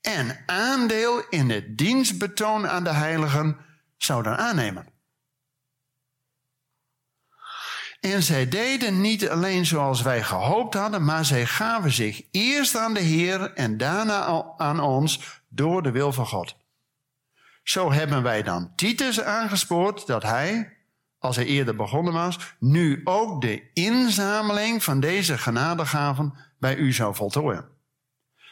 en 0.00 0.42
aandeel 0.46 1.28
in 1.28 1.50
het 1.50 1.78
dienstbetoon 1.78 2.68
aan 2.68 2.84
de 2.84 2.92
heiligen 2.92 3.56
zouden 4.04 4.38
aannemen. 4.38 4.86
En 8.00 8.22
zij 8.22 8.48
deden 8.48 9.00
niet 9.00 9.28
alleen 9.28 9.66
zoals 9.66 10.02
wij 10.02 10.22
gehoopt 10.22 10.74
hadden, 10.74 11.04
maar 11.04 11.24
zij 11.24 11.46
gaven 11.46 11.92
zich 11.92 12.22
eerst 12.30 12.76
aan 12.76 12.94
de 12.94 13.00
Heer 13.00 13.52
en 13.52 13.76
daarna 13.76 14.44
aan 14.56 14.80
ons 14.80 15.40
door 15.48 15.82
de 15.82 15.90
wil 15.90 16.12
van 16.12 16.26
God. 16.26 16.56
Zo 17.62 17.92
hebben 17.92 18.22
wij 18.22 18.42
dan 18.42 18.72
Titus 18.74 19.20
aangespoord 19.20 20.06
dat 20.06 20.22
hij, 20.22 20.76
als 21.18 21.36
hij 21.36 21.44
eerder 21.44 21.76
begonnen 21.76 22.12
was, 22.12 22.38
nu 22.58 23.00
ook 23.04 23.40
de 23.40 23.70
inzameling 23.72 24.84
van 24.84 25.00
deze 25.00 25.38
genadegaven 25.38 26.34
bij 26.58 26.76
u 26.76 26.92
zou 26.92 27.14
voltooien. 27.14 27.68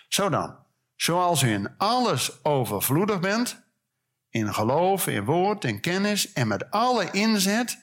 Zo 0.08 0.28
dan, 0.28 0.56
zoals 0.96 1.42
u 1.42 1.48
in 1.48 1.74
alles 1.76 2.44
overvloedig 2.44 3.20
bent, 3.20 3.69
in 4.30 4.54
geloof, 4.54 5.06
in 5.06 5.24
woord, 5.24 5.64
in 5.64 5.80
kennis 5.80 6.32
en 6.32 6.48
met 6.48 6.70
alle 6.70 7.10
inzet 7.10 7.82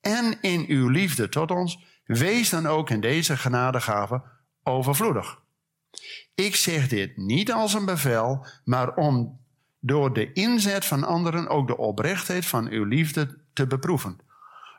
en 0.00 0.40
in 0.40 0.64
uw 0.68 0.88
liefde 0.88 1.28
tot 1.28 1.50
ons, 1.50 1.78
wees 2.04 2.50
dan 2.50 2.66
ook 2.66 2.90
in 2.90 3.00
deze 3.00 3.36
genadegave 3.36 4.22
overvloedig. 4.62 5.40
Ik 6.34 6.56
zeg 6.56 6.88
dit 6.88 7.16
niet 7.16 7.52
als 7.52 7.74
een 7.74 7.84
bevel, 7.84 8.46
maar 8.64 8.94
om 8.94 9.40
door 9.80 10.12
de 10.12 10.32
inzet 10.32 10.84
van 10.84 11.04
anderen 11.04 11.48
ook 11.48 11.66
de 11.66 11.76
oprechtheid 11.76 12.46
van 12.46 12.68
uw 12.68 12.84
liefde 12.84 13.38
te 13.52 13.66
beproeven. 13.66 14.18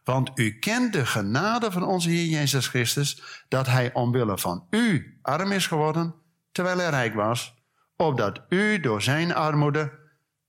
Want 0.04 0.32
u 0.36 0.60
kent 0.60 0.94
de 0.94 1.06
genade 1.06 1.72
van 1.72 1.84
onze 1.84 2.10
Heer 2.10 2.26
Jezus 2.26 2.68
Christus, 2.68 3.24
dat 3.48 3.68
Hij 3.68 3.94
omwille 3.94 4.38
van 4.38 4.68
u 4.70 5.18
arm 5.22 5.52
is 5.52 5.68
geworden, 5.68 6.16
terwijl 6.52 6.78
Hij 6.78 6.90
rijk 6.90 7.14
was, 7.14 7.56
opdat 7.96 8.42
u 8.50 8.80
door 8.80 9.02
Zijn 9.02 9.34
armoede 9.34 10.03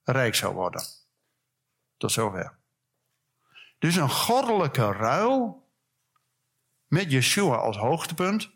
rijk 0.05 0.35
zou 0.35 0.55
worden. 0.55 0.83
Tot 1.97 2.13
zover. 2.13 2.59
Dus 3.79 3.97
een 3.97 4.11
goddelijke 4.11 4.93
ruil 4.93 5.69
met 6.87 7.11
Yeshua 7.11 7.57
als 7.57 7.77
hoogtepunt. 7.77 8.51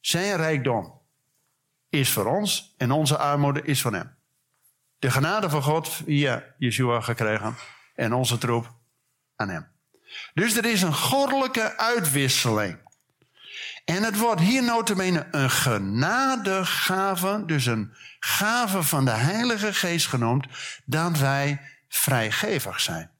Zijn 0.00 0.36
rijkdom 0.36 1.02
is 1.88 2.12
voor 2.12 2.26
ons 2.26 2.74
en 2.76 2.90
onze 2.90 3.18
armoede 3.18 3.62
is 3.62 3.80
van 3.80 3.94
hem. 3.94 4.16
De 4.98 5.10
genade 5.10 5.50
van 5.50 5.62
God 5.62 5.88
via 5.88 6.54
Yeshua 6.58 7.00
gekregen 7.00 7.56
en 7.94 8.12
onze 8.12 8.38
troep 8.38 8.74
aan 9.36 9.48
hem. 9.48 9.72
Dus 10.34 10.56
er 10.56 10.64
is 10.64 10.82
een 10.82 10.94
goddelijke 10.94 11.76
uitwisseling. 11.76 12.83
En 13.84 14.02
het 14.02 14.18
wordt 14.18 14.40
hier 14.40 14.62
notabene 14.62 15.28
een 15.30 15.50
genadegave, 15.50 17.42
dus 17.46 17.66
een 17.66 17.94
gave 18.18 18.82
van 18.82 19.04
de 19.04 19.10
Heilige 19.10 19.74
Geest 19.74 20.06
genoemd, 20.06 20.46
dat 20.84 21.18
wij 21.18 21.60
vrijgevig 21.88 22.80
zijn. 22.80 23.10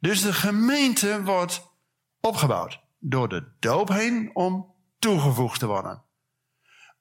Dus 0.00 0.20
de 0.20 0.32
gemeente 0.32 1.22
wordt 1.22 1.62
opgebouwd 2.20 2.80
door 2.98 3.28
de 3.28 3.52
doop 3.58 3.88
heen 3.88 4.30
om 4.34 4.74
toegevoegd 4.98 5.58
te 5.58 5.66
worden. 5.66 6.02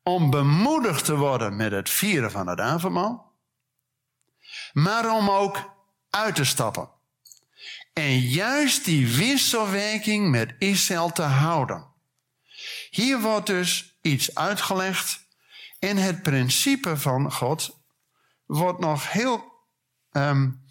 Om 0.03 0.29
bemoedigd 0.29 1.05
te 1.05 1.15
worden 1.15 1.55
met 1.55 1.71
het 1.71 1.89
vieren 1.89 2.31
van 2.31 2.47
het 2.47 2.59
avondmaal. 2.59 3.35
Maar 4.73 5.11
om 5.11 5.29
ook 5.29 5.75
uit 6.09 6.35
te 6.35 6.43
stappen. 6.43 6.89
En 7.93 8.19
juist 8.19 8.85
die 8.85 9.15
wisselwerking 9.15 10.29
met 10.29 10.55
Israël 10.59 11.11
te 11.11 11.21
houden. 11.21 11.95
Hier 12.89 13.19
wordt 13.19 13.45
dus 13.45 13.97
iets 14.01 14.35
uitgelegd 14.35 15.19
en 15.79 15.97
het 15.97 16.21
principe 16.21 16.97
van 16.97 17.31
God 17.31 17.79
wordt 18.45 18.79
nog 18.79 19.11
heel 19.11 19.43
um, 20.11 20.65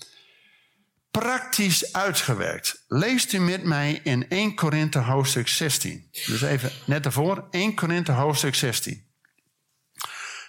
praktisch 1.10 1.92
uitgewerkt. 1.92 2.84
Leest 2.88 3.32
u 3.32 3.38
met 3.38 3.64
mij 3.64 4.00
in 4.02 4.28
1 4.28 4.54
Korinthe 4.54 4.98
hoofdstuk 4.98 5.48
16. 5.48 6.08
Dus 6.10 6.42
even 6.42 6.72
net 6.84 7.02
daarvoor, 7.02 7.46
1 7.50 7.74
Korinthe 7.74 8.12
hoofdstuk 8.12 8.54
16. 8.54 9.06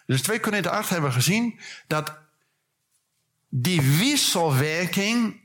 Dus 0.05 0.21
2 0.21 0.39
Korinthe 0.39 0.69
8 0.69 0.89
hebben 0.89 1.09
we 1.09 1.15
gezien 1.15 1.59
dat 1.87 2.17
die 3.49 3.81
wisselwerking, 3.81 5.41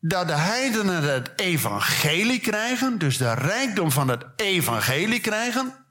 dat 0.00 0.28
de 0.28 0.34
heidenen 0.34 1.02
het 1.02 1.30
evangelie 1.36 2.40
krijgen, 2.40 2.98
dus 2.98 3.16
de 3.16 3.34
rijkdom 3.34 3.90
van 3.90 4.08
het 4.08 4.24
evangelie 4.36 5.20
krijgen, 5.20 5.86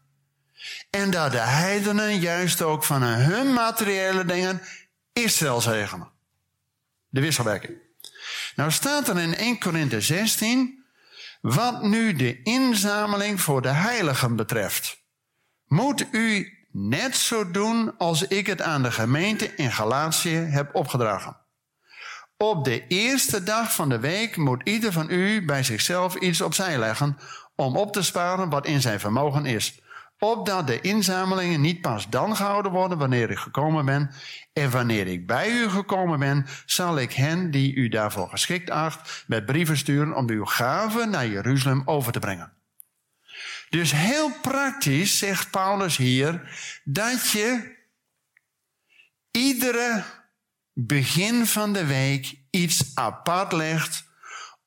en 0.89 1.11
dat 1.11 1.31
de 1.31 1.37
heidenen 1.37 2.19
juist 2.19 2.61
ook 2.61 2.83
van 2.83 3.01
hun 3.03 3.53
materiële 3.53 4.25
dingen 4.25 4.61
Israël 5.13 5.61
zegenen. 5.61 6.11
De 7.09 7.21
wisselwerking. 7.21 7.77
Nou 8.55 8.71
staat 8.71 9.07
er 9.07 9.17
in 9.17 9.35
1 9.35 9.59
Korinthe 9.59 10.01
16, 10.01 10.85
wat 11.41 11.83
nu 11.83 12.13
de 12.13 12.41
inzameling 12.41 13.41
voor 13.41 13.61
de 13.61 13.69
heiligen 13.69 14.35
betreft. 14.35 15.05
Moet 15.65 16.05
u 16.11 16.57
net 16.71 17.15
zo 17.15 17.51
doen 17.51 17.97
als 17.97 18.23
ik 18.23 18.47
het 18.47 18.61
aan 18.61 18.83
de 18.83 18.91
gemeente 18.91 19.55
in 19.55 19.71
Galatië 19.71 20.35
heb 20.35 20.75
opgedragen. 20.75 21.37
Op 22.37 22.63
de 22.63 22.87
eerste 22.87 23.43
dag 23.43 23.75
van 23.75 23.89
de 23.89 23.99
week 23.99 24.37
moet 24.37 24.61
ieder 24.63 24.91
van 24.91 25.09
u 25.09 25.45
bij 25.45 25.63
zichzelf 25.63 26.15
iets 26.15 26.41
opzij 26.41 26.77
leggen 26.77 27.17
om 27.55 27.77
op 27.77 27.93
te 27.93 28.01
sparen 28.01 28.49
wat 28.49 28.65
in 28.65 28.81
zijn 28.81 28.99
vermogen 28.99 29.45
is. 29.45 29.81
opdat 30.19 30.67
de 30.67 30.81
inzamelingen 30.81 31.61
niet 31.61 31.81
pas 31.81 32.09
dan 32.09 32.35
gehouden 32.35 32.71
worden 32.71 32.97
wanneer 32.97 33.31
ik 33.31 33.37
gekomen 33.37 33.85
ben. 33.85 34.11
En 34.53 34.71
wanneer 34.71 35.07
ik 35.07 35.27
bij 35.27 35.49
u 35.51 35.69
gekomen 35.69 36.19
ben, 36.19 36.45
zal 36.65 36.97
ik 36.97 37.13
hen 37.13 37.51
die 37.51 37.73
u 37.73 37.87
daarvoor 37.87 38.29
geschikt 38.29 38.69
acht, 38.69 39.23
met 39.27 39.45
brieven 39.45 39.77
sturen 39.77 40.15
om 40.15 40.29
uw 40.29 40.45
gaven 40.45 41.09
naar 41.09 41.27
Jeruzalem 41.27 41.81
over 41.85 42.11
te 42.11 42.19
brengen. 42.19 42.53
Dus 43.69 43.91
heel 43.91 44.31
praktisch 44.41 45.17
zegt 45.17 45.51
Paulus 45.51 45.97
hier 45.97 46.57
dat 46.83 47.31
je 47.31 47.75
iedere 49.31 50.03
begin 50.79 51.45
van 51.45 51.73
de 51.73 51.85
week 51.85 52.39
iets 52.49 52.91
apart 52.93 53.51
legt 53.51 54.03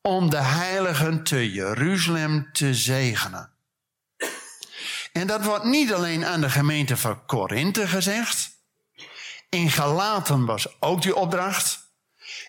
om 0.03 0.31
de 0.31 0.37
heiligen 0.37 1.23
te 1.23 1.53
Jeruzalem 1.53 2.49
te 2.53 2.75
zegenen. 2.75 3.51
En 5.13 5.27
dat 5.27 5.45
wordt 5.45 5.65
niet 5.65 5.93
alleen 5.93 6.25
aan 6.25 6.41
de 6.41 6.51
gemeente 6.51 6.97
van 6.97 7.27
Korinthe 7.27 7.89
gezegd. 7.89 8.51
In 9.49 9.71
Galaten 9.71 10.45
was 10.45 10.81
ook 10.81 11.03
die 11.03 11.17
opdracht. 11.17 11.89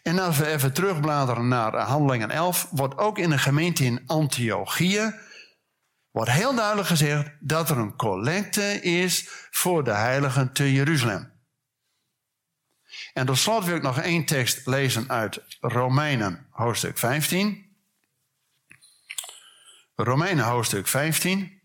En 0.03 0.19
als 0.19 0.37
we 0.37 0.47
even 0.47 0.73
terugbladeren 0.73 1.47
naar 1.47 1.77
Handelingen 1.77 2.29
11, 2.29 2.67
wordt 2.71 2.97
ook 2.97 3.17
in 3.17 3.29
de 3.29 3.37
gemeente 3.37 3.83
in 3.83 4.03
Antiochië 4.05 5.13
wordt 6.11 6.31
heel 6.31 6.55
duidelijk 6.55 6.87
gezegd 6.87 7.31
dat 7.39 7.69
er 7.69 7.77
een 7.77 7.95
collecte 7.95 8.81
is 8.81 9.27
voor 9.51 9.83
de 9.83 9.93
heiligen 9.93 10.53
te 10.53 10.73
Jeruzalem. 10.73 11.30
En 13.13 13.25
tot 13.25 13.37
slot 13.37 13.65
wil 13.65 13.75
ik 13.75 13.81
nog 13.81 13.99
één 13.99 14.25
tekst 14.25 14.67
lezen 14.67 15.09
uit 15.09 15.43
Romeinen 15.59 16.47
hoofdstuk 16.49 16.97
15. 16.97 17.75
Romeinen 19.95 20.45
hoofdstuk 20.45 20.87
15. 20.87 21.61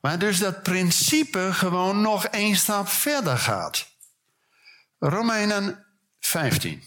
Maar 0.00 0.18
dus 0.18 0.38
dat 0.38 0.62
principe 0.62 1.52
gewoon 1.52 2.00
nog 2.00 2.24
één 2.24 2.56
stap 2.56 2.88
verder 2.88 3.38
gaat. 3.38 3.88
Romeinen 4.98 5.86
15. 6.20 6.82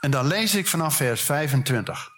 En 0.00 0.10
dan 0.10 0.26
lees 0.26 0.54
ik 0.54 0.66
vanaf 0.66 0.96
vers 0.96 1.22
25. 1.22 2.10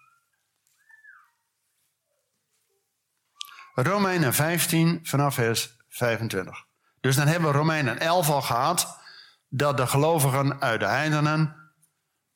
Romeinen 3.75 4.35
15 4.35 5.01
vanaf 5.03 5.35
vers 5.35 5.77
25. 5.89 6.68
Dus 7.09 7.17
dan 7.17 7.27
hebben 7.27 7.51
we 7.51 7.57
Romeinen 7.57 7.99
11 7.99 8.31
al 8.31 8.43
gehad. 8.43 8.99
Dat 9.49 9.77
de 9.77 9.87
gelovigen 9.87 10.61
uit 10.61 10.81
de 10.81 10.87
heidenen 10.87 11.57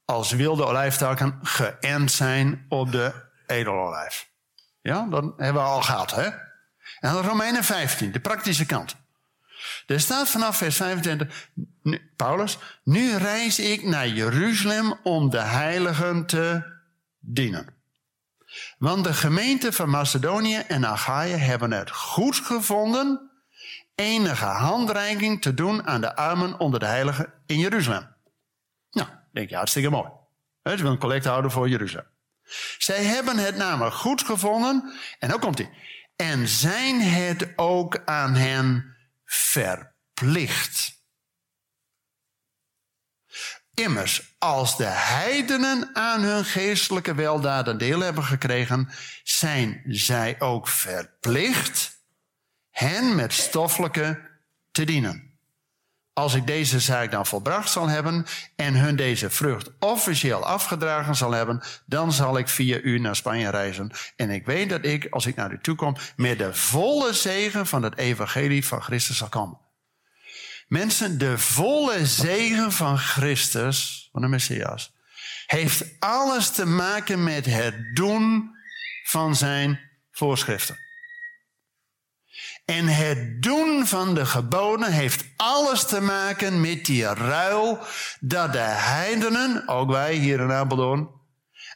als 0.04 0.32
wilde 0.32 0.66
olijftakken 0.66 1.38
geënt 1.42 2.12
zijn 2.12 2.66
op 2.68 2.92
de 2.92 3.12
edelolijf. 3.46 4.30
Ja, 4.82 5.06
dat 5.10 5.24
hebben 5.36 5.62
we 5.62 5.68
al 5.68 5.82
gehad, 5.82 6.14
hè? 6.14 6.24
En 7.00 7.12
dan 7.12 7.24
Romeinen 7.24 7.64
15, 7.64 8.12
de 8.12 8.20
praktische 8.20 8.66
kant. 8.66 8.96
Er 9.86 10.00
staat 10.00 10.28
vanaf 10.28 10.56
vers 10.56 10.76
25, 10.76 11.48
Paulus, 12.16 12.58
nu 12.84 13.16
reis 13.16 13.58
ik 13.58 13.82
naar 13.82 14.08
Jeruzalem 14.08 14.94
om 15.02 15.30
de 15.30 15.40
heiligen 15.40 16.26
te 16.26 16.62
dienen. 17.18 17.74
Want 18.78 19.04
de 19.04 19.14
gemeenten 19.14 19.72
van 19.72 19.90
Macedonië 19.90 20.56
en 20.56 20.86
Achaia 20.86 21.36
hebben 21.36 21.72
het 21.72 21.90
goed 21.90 22.36
gevonden 22.36 23.30
enige 23.94 24.44
handreiking 24.44 25.42
te 25.42 25.54
doen 25.54 25.86
aan 25.86 26.00
de 26.00 26.16
armen 26.16 26.58
onder 26.58 26.80
de 26.80 26.86
heiligen 26.86 27.32
in 27.46 27.58
Jeruzalem. 27.58 28.14
Nou, 28.90 29.08
denk 29.32 29.48
je, 29.48 29.56
hartstikke 29.56 29.90
mooi. 29.90 30.08
Ze 30.62 30.76
wil 30.76 30.90
een 30.90 30.98
collecte 30.98 31.28
houden 31.28 31.50
voor 31.50 31.68
Jeruzalem. 31.68 32.10
Zij 32.78 33.04
hebben 33.04 33.38
het 33.38 33.56
namelijk 33.56 33.94
goed 33.94 34.22
gevonden, 34.22 34.92
en 35.18 35.28
dan 35.28 35.40
komt 35.40 35.58
hij, 35.58 35.70
en 36.16 36.48
zijn 36.48 37.00
het 37.00 37.52
ook 37.56 38.02
aan 38.04 38.34
hen 38.34 38.96
verplicht. 39.24 41.00
Immers, 43.74 44.34
als 44.38 44.76
de 44.76 44.84
heidenen 44.84 45.90
aan 45.92 46.20
hun 46.22 46.44
geestelijke 46.44 47.14
weldaden 47.14 47.78
deel 47.78 48.00
hebben 48.00 48.24
gekregen, 48.24 48.88
zijn 49.22 49.82
zij 49.86 50.40
ook 50.40 50.68
verplicht 50.68 52.01
hen 52.72 53.14
met 53.14 53.32
stoffelijke 53.32 54.20
te 54.70 54.84
dienen. 54.84 55.30
Als 56.12 56.34
ik 56.34 56.46
deze 56.46 56.80
zaak 56.80 57.10
dan 57.10 57.26
volbracht 57.26 57.70
zal 57.70 57.88
hebben 57.88 58.26
en 58.56 58.74
hun 58.74 58.96
deze 58.96 59.30
vrucht 59.30 59.70
officieel 59.78 60.46
afgedragen 60.46 61.14
zal 61.14 61.30
hebben, 61.30 61.62
dan 61.86 62.12
zal 62.12 62.38
ik 62.38 62.48
via 62.48 62.78
u 62.80 62.98
naar 62.98 63.16
Spanje 63.16 63.50
reizen. 63.50 63.90
En 64.16 64.30
ik 64.30 64.46
weet 64.46 64.70
dat 64.70 64.84
ik, 64.84 65.06
als 65.10 65.26
ik 65.26 65.34
naar 65.34 65.52
u 65.52 65.58
toe 65.60 65.74
kom, 65.74 65.96
met 66.16 66.38
de 66.38 66.54
volle 66.54 67.12
zegen 67.12 67.66
van 67.66 67.82
het 67.82 67.96
evangelie 67.96 68.66
van 68.66 68.82
Christus 68.82 69.16
zal 69.16 69.28
komen. 69.28 69.58
Mensen, 70.68 71.18
de 71.18 71.38
volle 71.38 72.06
zegen 72.06 72.72
van 72.72 72.98
Christus, 72.98 74.08
van 74.12 74.20
de 74.20 74.28
Messias, 74.28 74.92
heeft 75.46 75.84
alles 75.98 76.50
te 76.50 76.66
maken 76.66 77.24
met 77.24 77.44
het 77.44 77.74
doen 77.94 78.50
van 79.04 79.36
zijn 79.36 79.80
voorschriften. 80.10 80.76
En 82.72 82.86
het 82.86 83.42
doen 83.42 83.86
van 83.86 84.14
de 84.14 84.26
geboden 84.26 84.92
heeft 84.92 85.24
alles 85.36 85.84
te 85.84 86.00
maken 86.00 86.60
met 86.60 86.84
die 86.84 87.14
ruil 87.14 87.78
dat 88.20 88.52
de 88.52 88.58
heidenen, 88.58 89.68
ook 89.68 89.90
wij 89.90 90.14
hier 90.14 90.40
in 90.40 90.52
Apeldoorn, 90.52 91.08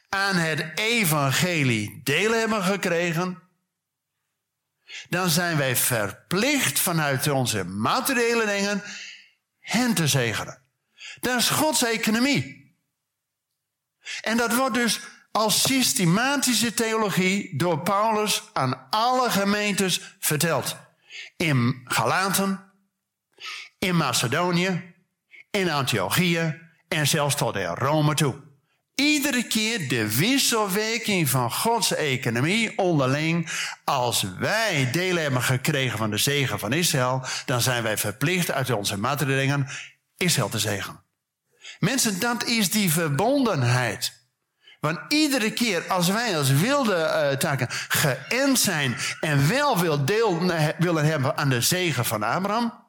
aan 0.09 0.35
het 0.35 0.71
evangelie 0.75 2.01
deel 2.03 2.31
hebben 2.31 2.63
gekregen. 2.63 3.41
Dan 5.09 5.29
zijn 5.29 5.57
wij 5.57 5.75
verplicht 5.75 6.79
vanuit 6.79 7.27
onze 7.27 7.63
materiële 7.63 8.45
dingen 8.45 8.83
hen 9.59 9.93
te 9.93 10.07
zegenen. 10.07 10.61
Dat 11.19 11.39
is 11.39 11.49
Gods 11.49 11.83
economie. 11.83 12.75
En 14.21 14.37
dat 14.37 14.55
wordt 14.55 14.75
dus 14.75 14.99
als 15.31 15.61
systematische 15.61 16.73
theologie 16.73 17.57
door 17.57 17.79
Paulus 17.79 18.43
aan 18.53 18.87
alle 18.89 19.29
gemeentes 19.29 20.15
verteld. 20.19 20.85
In 21.37 21.81
Galaten, 21.85 22.71
in 23.79 23.95
Macedonië, 23.95 24.93
in 25.51 25.69
Antiochië 25.69 26.61
en 26.87 27.07
zelfs 27.07 27.35
tot 27.35 27.55
in 27.55 27.65
Rome 27.65 28.13
toe. 28.13 28.45
Iedere 28.95 29.43
keer 29.43 29.87
de 29.87 30.15
wisselwerking 30.17 31.29
van 31.29 31.51
Gods 31.51 31.95
economie 31.95 32.77
onderling. 32.77 33.49
Als 33.83 34.25
wij 34.39 34.91
deel 34.91 35.15
hebben 35.15 35.41
gekregen 35.41 35.97
van 35.97 36.09
de 36.09 36.17
zegen 36.17 36.59
van 36.59 36.73
Israël, 36.73 37.23
dan 37.45 37.61
zijn 37.61 37.83
wij 37.83 37.97
verplicht 37.97 38.51
uit 38.51 38.69
onze 38.69 38.97
materiële 38.97 39.65
Israël 40.17 40.49
te 40.49 40.59
zegenen. 40.59 41.03
Mensen, 41.79 42.19
dat 42.19 42.45
is 42.45 42.69
die 42.69 42.91
verbondenheid. 42.91 44.16
Want 44.79 44.99
iedere 45.07 45.51
keer 45.51 45.87
als 45.87 46.07
wij 46.07 46.37
als 46.37 46.49
wilde 46.49 46.95
uh, 46.95 47.37
taken 47.37 47.67
geënt 47.87 48.59
zijn 48.59 48.95
en 49.19 49.47
wel 49.47 49.79
wil 49.79 50.05
deel 50.05 50.51
willen 50.77 51.05
hebben 51.05 51.37
aan 51.37 51.49
de 51.49 51.61
zegen 51.61 52.05
van 52.05 52.23
Abraham, 52.23 52.85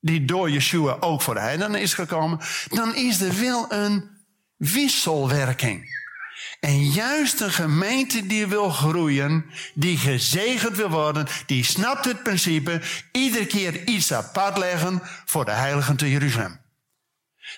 die 0.00 0.24
door 0.24 0.50
Yeshua 0.50 0.96
ook 1.00 1.22
voor 1.22 1.34
de 1.34 1.40
heidenen 1.40 1.80
is 1.80 1.94
gekomen, 1.94 2.38
dan 2.68 2.94
is 2.94 3.20
er 3.20 3.40
wel 3.40 3.72
een 3.72 4.10
wisselwerking. 4.56 5.96
En 6.60 6.84
juist 6.84 7.40
een 7.40 7.50
gemeente 7.50 8.26
die 8.26 8.46
wil 8.46 8.70
groeien, 8.70 9.44
die 9.74 9.96
gezegend 9.96 10.76
wil 10.76 10.90
worden, 10.90 11.26
die 11.46 11.64
snapt 11.64 12.04
het 12.04 12.22
principe, 12.22 12.80
iedere 13.12 13.46
keer 13.46 13.86
iets 13.86 14.12
apart 14.12 14.58
leggen 14.58 15.00
voor 15.24 15.44
de 15.44 15.50
heiligen 15.50 15.96
te 15.96 16.10
Jeruzalem. 16.10 16.60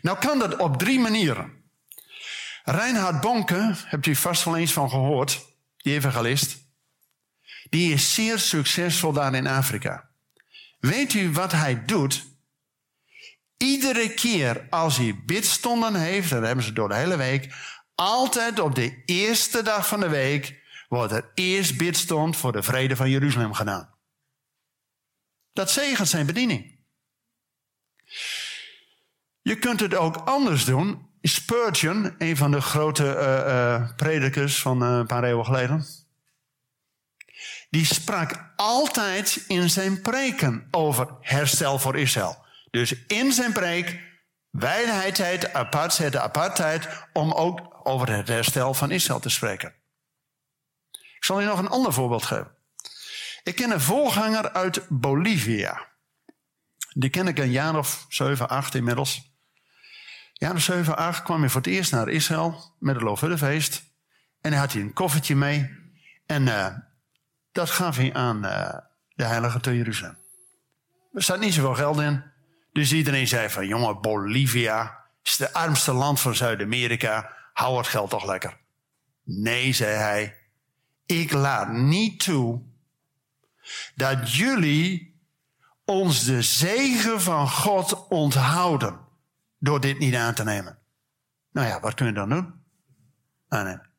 Nou 0.01 0.19
kan 0.19 0.39
dat 0.39 0.57
op 0.57 0.79
drie 0.79 1.01
manieren. 1.01 1.60
Reinhard 2.71 3.21
Bonke, 3.21 3.75
hebt 3.85 4.07
u 4.07 4.15
vast 4.15 4.45
wel 4.45 4.57
eens 4.57 4.73
van 4.73 4.91
gehoord, 4.91 5.47
die 5.77 5.95
evangelist. 5.95 6.59
Die 7.71 7.93
is 7.93 8.15
zeer 8.15 8.39
succesvol 8.39 9.13
daar 9.13 9.35
in 9.35 9.47
Afrika. 9.47 10.11
Weet 10.79 11.15
u 11.15 11.33
wat 11.33 11.53
hij 11.53 11.85
doet? 11.85 12.27
Iedere 13.57 14.15
keer 14.15 14.67
als 14.69 14.97
hij 14.97 15.23
bidstonden 15.25 15.95
heeft, 15.95 16.31
dat 16.31 16.43
hebben 16.43 16.65
ze 16.65 16.73
door 16.73 16.89
de 16.89 16.95
hele 16.95 17.17
week, 17.17 17.55
altijd 17.95 18.59
op 18.59 18.75
de 18.75 19.03
eerste 19.05 19.63
dag 19.63 19.89
van 19.89 20.01
de 20.01 20.09
week 20.09 20.63
wordt 20.89 21.13
er 21.13 21.31
eerst 21.35 21.77
bidstond 21.77 22.37
voor 22.37 22.53
de 22.53 22.63
vrede 22.63 22.97
van 22.97 23.11
Jeruzalem 23.11 23.53
gedaan. 23.53 23.95
Dat 25.53 25.71
zegent 25.71 26.09
zijn 26.09 26.27
bediening. 26.27 26.79
Je 29.43 29.59
kunt 29.59 29.81
het 29.81 29.95
ook 29.95 30.17
anders 30.17 30.65
doen. 30.65 31.10
Spurgeon, 31.23 32.15
een 32.19 32.37
van 32.37 32.51
de 32.51 32.61
grote 32.61 33.05
uh, 33.05 33.53
uh, 33.53 33.97
predikers 33.97 34.61
van 34.61 34.83
uh, 34.83 34.99
een 34.99 35.07
paar 35.07 35.25
eeuwen 35.25 35.45
geleden, 35.45 35.87
die 37.71 37.85
sprak 37.85 38.53
altijd 38.57 39.45
in 39.47 39.71
zijn 39.71 40.01
preken 40.01 40.69
over 40.71 41.09
herstel 41.21 41.79
voor 41.79 41.99
Israël. 41.99 42.45
Dus 42.71 43.07
in 43.07 43.33
zijn 43.33 43.53
preek, 43.53 44.01
wijdeheid, 44.51 45.53
apartheid, 45.53 46.17
apartheid, 46.17 46.89
om 47.13 47.33
ook 47.33 47.81
over 47.83 48.13
het 48.17 48.29
herstel 48.29 48.75
van 48.75 48.91
Israël 48.91 49.21
te 49.21 49.31
spreken. 49.31 49.75
Ik 50.91 51.25
zal 51.25 51.41
je 51.41 51.47
nog 51.47 51.59
een 51.59 51.69
ander 51.69 51.93
voorbeeld 51.93 52.25
geven. 52.25 52.55
Ik 53.43 53.55
ken 53.55 53.71
een 53.71 53.81
voorganger 53.81 54.53
uit 54.53 54.87
Bolivia. 54.89 55.89
Die 56.93 57.11
ken 57.11 57.27
ik 57.29 57.39
een 57.39 57.51
jaar 57.51 57.77
of 57.77 58.07
7, 58.09 58.49
8 58.49 58.75
inmiddels. 58.75 59.30
Jaar 60.41 60.55
of 60.55 60.63
7, 60.63 60.97
8 60.97 61.23
kwam 61.23 61.41
hij 61.41 61.49
voor 61.49 61.61
het 61.61 61.71
eerst 61.71 61.93
naar 61.93 62.09
Israël 62.09 62.75
met 62.79 62.95
het 62.95 63.05
Loofhuttenfeest. 63.05 63.83
En 64.41 64.51
hij 64.51 64.61
had 64.61 64.73
hij 64.73 64.83
een 64.83 64.93
koffertje 64.93 65.37
mee. 65.37 65.71
En 66.27 66.43
uh, 66.43 66.67
dat 67.53 67.71
gaf 67.71 67.97
hij 67.97 68.15
aan 68.15 68.45
uh, 68.45 68.75
de 69.15 69.25
heilige 69.25 69.61
te 69.61 69.77
Jeruzalem. 69.77 70.19
Er 71.13 71.23
staat 71.23 71.41
niet 71.41 71.55
zoveel 71.55 71.75
geld 71.75 72.01
in. 72.01 72.23
Dus 72.73 72.93
iedereen 72.93 73.29
zei 73.29 73.51
van, 73.51 73.67
jongen, 73.67 74.01
Bolivia 74.01 75.05
is 75.23 75.39
het 75.39 75.53
armste 75.53 75.93
land 75.93 76.21
van 76.21 76.35
Zuid-Amerika. 76.35 77.37
Hou 77.53 77.77
het 77.77 77.87
geld 77.87 78.11
toch 78.11 78.27
lekker. 78.27 78.57
Nee, 79.25 79.73
zei 79.73 79.97
hij. 79.97 80.37
Ik 81.07 81.33
laat 81.33 81.73
niet 81.73 82.25
toe 82.25 82.63
dat 83.95 84.35
jullie 84.35 85.21
ons 85.85 86.25
de 86.25 86.43
zegen 86.43 87.21
van 87.21 87.49
God 87.49 88.09
onthouden 88.09 89.09
door 89.61 89.81
dit 89.81 89.99
niet 89.99 90.15
aan 90.15 90.35
te 90.35 90.45
nemen. 90.45 90.79
Nou 91.53 91.67
ja, 91.67 91.81
wat 91.81 91.95
kun 91.95 92.07
je 92.07 92.13
dan 92.13 92.29
doen? 92.29 92.65
Aannemen. 93.49 93.91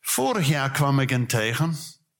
Vorig 0.00 0.48
jaar 0.48 0.70
kwam 0.70 1.00
ik 1.00 1.10
hem 1.10 1.26
tegen 1.26 1.76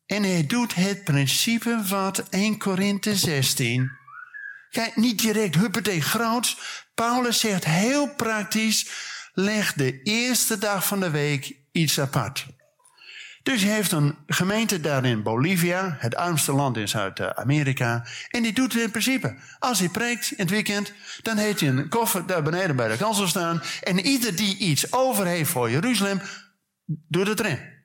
en 0.06 0.22
hij 0.22 0.46
doet 0.46 0.74
het 0.74 1.04
principe 1.04 1.82
wat 1.88 2.28
1 2.28 2.58
Korinthe 2.58 3.16
16. 3.16 3.90
Kijk, 4.70 4.96
niet 4.96 5.18
direct 5.18 5.54
huppatee 5.54 6.00
groots. 6.00 6.58
Paulus 6.94 7.40
zegt 7.40 7.64
heel 7.64 8.14
praktisch, 8.14 8.90
leg 9.32 9.72
de 9.72 10.02
eerste 10.02 10.58
dag 10.58 10.86
van 10.86 11.00
de 11.00 11.10
week 11.10 11.56
iets 11.72 12.00
apart. 12.00 12.46
Dus 13.42 13.62
hij 13.62 13.72
heeft 13.72 13.92
een 13.92 14.16
gemeente 14.26 14.80
daar 14.80 15.04
in 15.04 15.22
Bolivia, 15.22 15.96
het 15.98 16.16
armste 16.16 16.52
land 16.52 16.76
in 16.76 16.88
Zuid-Amerika. 16.88 18.06
En 18.28 18.42
die 18.42 18.52
doet 18.52 18.72
het 18.72 18.82
in 18.82 18.90
principe. 18.90 19.36
Als 19.58 19.78
hij 19.78 19.88
preekt 19.88 20.30
in 20.30 20.36
het 20.38 20.50
weekend, 20.50 20.92
dan 21.22 21.36
heeft 21.36 21.60
hij 21.60 21.68
een 21.68 21.88
koffer 21.88 22.26
daar 22.26 22.42
beneden 22.42 22.76
bij 22.76 22.88
de 22.88 22.96
kansel 22.96 23.26
staan. 23.26 23.62
En 23.82 23.98
ieder 24.00 24.36
die 24.36 24.56
iets 24.56 24.92
over 24.92 25.26
heeft 25.26 25.50
voor 25.50 25.70
Jeruzalem, 25.70 26.20
doet 26.84 27.26
het 27.26 27.40
erin. 27.40 27.76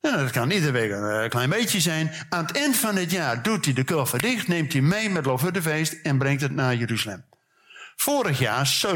Dat 0.00 0.30
kan 0.30 0.50
iedere 0.50 0.72
week 0.72 0.90
een 0.90 1.28
klein 1.28 1.50
beetje 1.50 1.80
zijn. 1.80 2.10
Aan 2.28 2.44
het 2.46 2.56
eind 2.56 2.76
van 2.76 2.96
het 2.96 3.10
jaar 3.10 3.42
doet 3.42 3.64
hij 3.64 3.74
de 3.74 3.84
koffer 3.84 4.18
dicht, 4.18 4.48
neemt 4.48 4.72
hij 4.72 4.82
mee 4.82 5.10
met 5.10 5.26
Lofuttefeest 5.26 5.92
en 5.92 6.18
brengt 6.18 6.42
het 6.42 6.52
naar 6.52 6.74
Jeruzalem. 6.74 7.24
Vorig 7.96 8.38
jaar 8.38 8.86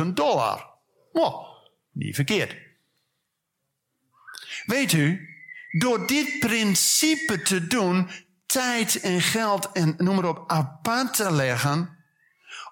70.000 0.00 0.06
dollar. 0.14 0.70
Oh, 1.12 1.46
niet 1.92 2.14
verkeerd. 2.14 2.65
Weet 4.66 4.92
u, 4.92 5.28
door 5.78 6.06
dit 6.06 6.38
principe 6.38 7.42
te 7.42 7.66
doen, 7.66 8.08
tijd 8.46 9.00
en 9.00 9.20
geld 9.20 9.72
en 9.72 9.94
noem 9.98 10.14
maar 10.14 10.24
op 10.24 10.44
apart 10.46 11.14
te 11.14 11.32
leggen, 11.32 11.96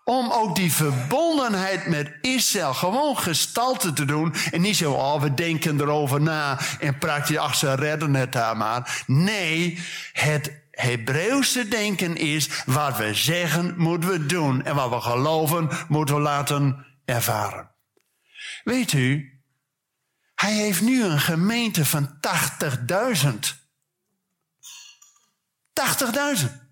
om 0.05 0.31
ook 0.31 0.57
die 0.57 0.73
verbondenheid 0.73 1.87
met 1.87 2.13
Israël 2.21 2.75
gewoon 2.75 3.19
gestalte 3.19 3.93
te 3.93 4.05
doen. 4.05 4.35
En 4.51 4.61
niet 4.61 4.77
zo, 4.77 4.93
oh, 4.93 5.23
we 5.23 5.35
denken 5.35 5.81
erover 5.81 6.21
na 6.21 6.59
en 6.81 6.99
praktisch, 6.99 7.37
ach, 7.37 7.55
ze 7.55 7.75
redden 7.75 8.15
het 8.15 8.33
daar 8.33 8.57
maar. 8.57 9.03
Nee, 9.07 9.79
het 10.13 10.63
Hebreeuwse 10.71 11.69
denken 11.69 12.17
is, 12.17 12.49
wat 12.67 12.97
we 12.97 13.15
zeggen, 13.15 13.75
moeten 13.77 14.11
we 14.11 14.27
doen. 14.27 14.65
En 14.65 14.75
wat 14.75 14.91
we 14.91 15.01
geloven, 15.01 15.69
moeten 15.89 16.15
we 16.15 16.21
laten 16.21 16.87
ervaren. 17.05 17.71
Weet 18.65 18.93
u, 18.93 19.34
hij 20.45 20.53
heeft 20.53 20.81
nu 20.81 21.05
een 21.05 21.21
gemeente 21.21 21.85
van 21.85 22.11
80.000. 22.11 23.29
80.000. 26.39 26.63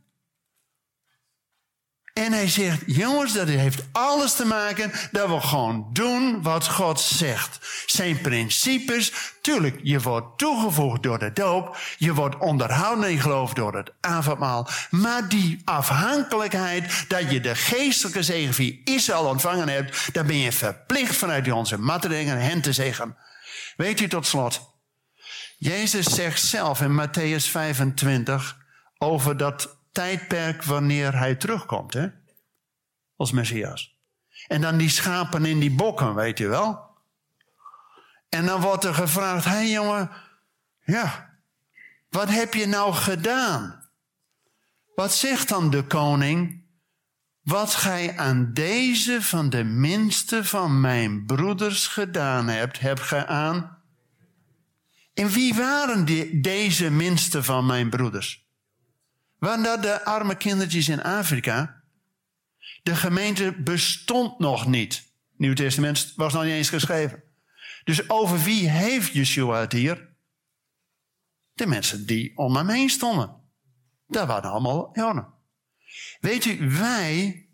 En 2.13 2.33
hij 2.33 2.49
zegt, 2.49 2.83
jongens, 2.87 3.33
dat 3.33 3.49
heeft 3.49 3.83
alles 3.93 4.35
te 4.35 4.45
maken 4.45 4.93
dat 5.11 5.29
we 5.29 5.41
gewoon 5.41 5.91
doen 5.93 6.43
wat 6.43 6.69
God 6.69 7.01
zegt. 7.01 7.59
Zijn 7.87 8.21
principes, 8.21 9.13
tuurlijk, 9.43 9.81
je 9.83 10.01
wordt 10.01 10.39
toegevoegd 10.39 11.03
door 11.03 11.19
de 11.19 11.33
doop, 11.33 11.77
je 11.99 12.15
wordt 12.15 12.39
onderhouden 12.39 13.11
in 13.11 13.21
geloof 13.21 13.53
door 13.53 13.77
het 13.77 13.93
avondmaal, 14.01 14.69
maar 14.91 15.29
die 15.29 15.63
afhankelijkheid 15.65 17.05
dat 17.09 17.31
je 17.31 17.41
de 17.41 17.55
geestelijke 17.55 18.23
zegen 18.23 18.55
via 18.55 18.77
Israël 18.85 19.25
ontvangen 19.25 19.69
hebt, 19.69 20.15
dan 20.15 20.27
ben 20.27 20.39
je 20.39 20.53
verplicht 20.53 21.17
vanuit 21.17 21.53
onze 21.53 21.79
matteringen 21.79 22.41
hen 22.41 22.61
te 22.61 22.73
zeggen. 22.73 23.17
Weet 23.77 24.01
u 24.01 24.09
tot 24.09 24.27
slot, 24.27 24.73
Jezus 25.57 26.15
zegt 26.15 26.43
zelf 26.43 26.81
in 26.81 27.01
Matthäus 27.01 27.51
25 27.51 28.59
over 28.99 29.37
dat 29.37 29.79
tijdperk 29.93 30.63
wanneer 30.63 31.19
hij 31.19 31.35
terugkomt, 31.35 31.95
hè? 31.95 32.09
Als 33.17 33.33
Messias. 33.33 33.97
En 34.47 34.61
dan 34.61 34.77
die 34.77 34.89
schapen 34.89 35.45
in 35.45 35.61
die 35.61 35.75
bokken, 35.75 36.15
weet 36.15 36.39
je 36.39 36.47
wel. 36.47 36.91
En 38.29 38.47
dan 38.47 38.61
wordt 38.61 38.85
er 38.85 38.95
gevraagd, 38.95 39.45
hé 39.45 39.51
hey 39.51 39.71
jongen, 39.71 40.11
ja, 40.85 41.31
wat 42.11 42.29
heb 42.29 42.55
je 42.55 42.67
nou 42.67 42.93
gedaan? 42.93 43.91
Wat 44.95 45.13
zegt 45.13 45.49
dan 45.49 45.71
de 45.71 45.87
koning? 45.87 46.62
Wat 47.43 47.75
gij 47.75 48.17
aan 48.17 48.53
deze 48.53 49.23
van 49.23 49.51
de 49.51 49.65
minste 49.65 50.45
van 50.45 50.81
mijn 50.81 51.27
broeders 51.27 51.87
gedaan 51.87 52.49
hebt, 52.49 52.81
hebt 52.81 53.01
gij 53.01 53.27
aan. 53.27 53.83
En 55.15 55.29
wie 55.29 55.55
waren 55.55 56.05
die, 56.05 56.41
deze 56.41 56.91
minste 56.91 57.43
van 57.43 57.67
mijn 57.67 57.91
broeders? 57.91 58.47
Waren 59.39 59.81
de 59.81 60.05
arme 60.05 60.37
kindertjes 60.37 60.89
in 60.89 61.03
Afrika? 61.03 61.83
De 62.83 62.95
gemeente 62.97 63.63
bestond 63.63 64.39
nog 64.39 64.67
niet. 64.67 65.13
Nieuw 65.37 65.55
Testament 65.55 66.13
was 66.17 66.33
nog 66.33 66.43
niet 66.43 66.53
eens 66.53 66.69
geschreven. 66.69 67.23
Dus 67.85 68.09
over 68.09 68.43
wie 68.43 68.69
heeft 68.69 69.13
Yeshua 69.13 69.61
het 69.61 69.73
hier? 69.73 70.15
De 71.53 71.67
mensen 71.67 72.07
die 72.07 72.37
om 72.37 72.57
hem 72.57 72.69
heen 72.69 72.91
stonden. 72.91 73.41
Dat 74.07 74.27
waren 74.27 74.51
allemaal 74.51 74.91
Joden. 74.93 75.41
Weet 76.21 76.45
u, 76.45 76.71
wij 76.71 77.47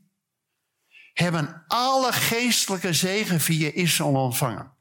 hebben 1.13 1.65
alle 1.67 2.13
geestelijke 2.13 2.93
zegen 2.93 3.41
via 3.41 3.71
Israël 3.73 4.15
ontvangen. 4.15 4.77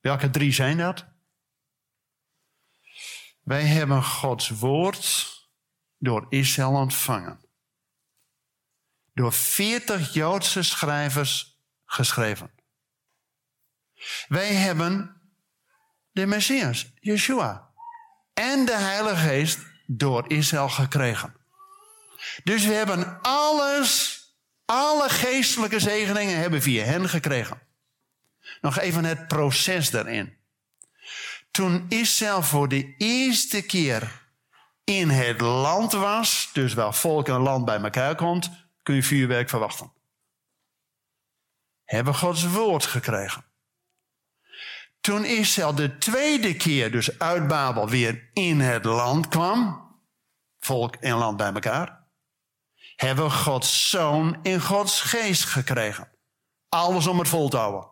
Welke 0.00 0.30
drie 0.30 0.52
zijn 0.52 0.76
dat? 0.76 1.06
Wij 3.40 3.64
hebben 3.64 4.04
Gods 4.04 4.48
woord 4.48 5.28
door 5.98 6.26
Israël 6.28 6.70
ontvangen. 6.72 7.40
Door 9.14 9.32
veertig 9.32 10.12
Joodse 10.12 10.62
schrijvers 10.62 11.60
geschreven. 11.84 12.50
Wij 14.28 14.54
hebben 14.54 15.20
de 16.12 16.26
Messias, 16.26 16.92
Yeshua, 16.94 17.70
en 18.34 18.64
de 18.64 18.76
Heilige 18.76 19.16
Geest 19.16 19.58
door 19.86 20.30
Israël 20.30 20.68
gekregen. 20.68 21.39
Dus 22.44 22.64
we 22.64 22.72
hebben 22.72 23.18
alles, 23.22 24.20
alle 24.64 25.08
geestelijke 25.08 25.80
zegeningen 25.80 26.38
hebben 26.38 26.62
via 26.62 26.84
hen 26.84 27.08
gekregen. 27.08 27.60
Nog 28.60 28.78
even 28.78 29.04
het 29.04 29.28
proces 29.28 29.90
daarin. 29.90 30.38
Toen 31.50 31.86
Israël 31.88 32.42
voor 32.42 32.68
de 32.68 32.94
eerste 32.96 33.62
keer 33.62 34.28
in 34.84 35.08
het 35.08 35.40
land 35.40 35.92
was, 35.92 36.50
dus 36.52 36.74
waar 36.74 36.94
volk 36.94 37.28
en 37.28 37.40
land 37.40 37.64
bij 37.64 37.80
elkaar 37.80 38.14
komt, 38.14 38.50
kun 38.82 38.94
je 38.94 39.02
vuurwerk 39.02 39.48
verwachten. 39.48 39.92
Hebben 41.84 42.14
Gods 42.14 42.46
woord 42.46 42.86
gekregen. 42.86 43.44
Toen 45.00 45.24
Israël 45.24 45.74
de 45.74 45.98
tweede 45.98 46.56
keer, 46.56 46.92
dus 46.92 47.18
uit 47.18 47.48
Babel, 47.48 47.88
weer 47.88 48.28
in 48.32 48.60
het 48.60 48.84
land 48.84 49.28
kwam, 49.28 49.88
volk 50.58 50.94
en 50.94 51.16
land 51.16 51.36
bij 51.36 51.52
elkaar, 51.52 51.99
hebben 53.06 53.30
Gods 53.30 53.90
zoon 53.90 54.38
in 54.42 54.60
Gods 54.60 55.00
geest 55.00 55.44
gekregen. 55.44 56.10
Alles 56.68 57.06
om 57.06 57.18
het 57.18 57.28
vol 57.28 57.48
te 57.48 57.56
houden. 57.56 57.90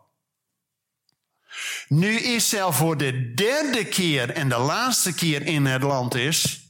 Nu 1.87 2.19
Israël 2.19 2.71
voor 2.71 2.97
de 2.97 3.33
derde 3.33 3.87
keer 3.87 4.29
en 4.29 4.49
de 4.49 4.57
laatste 4.57 5.13
keer 5.13 5.41
in 5.41 5.65
het 5.65 5.81
land 5.81 6.15
is, 6.15 6.67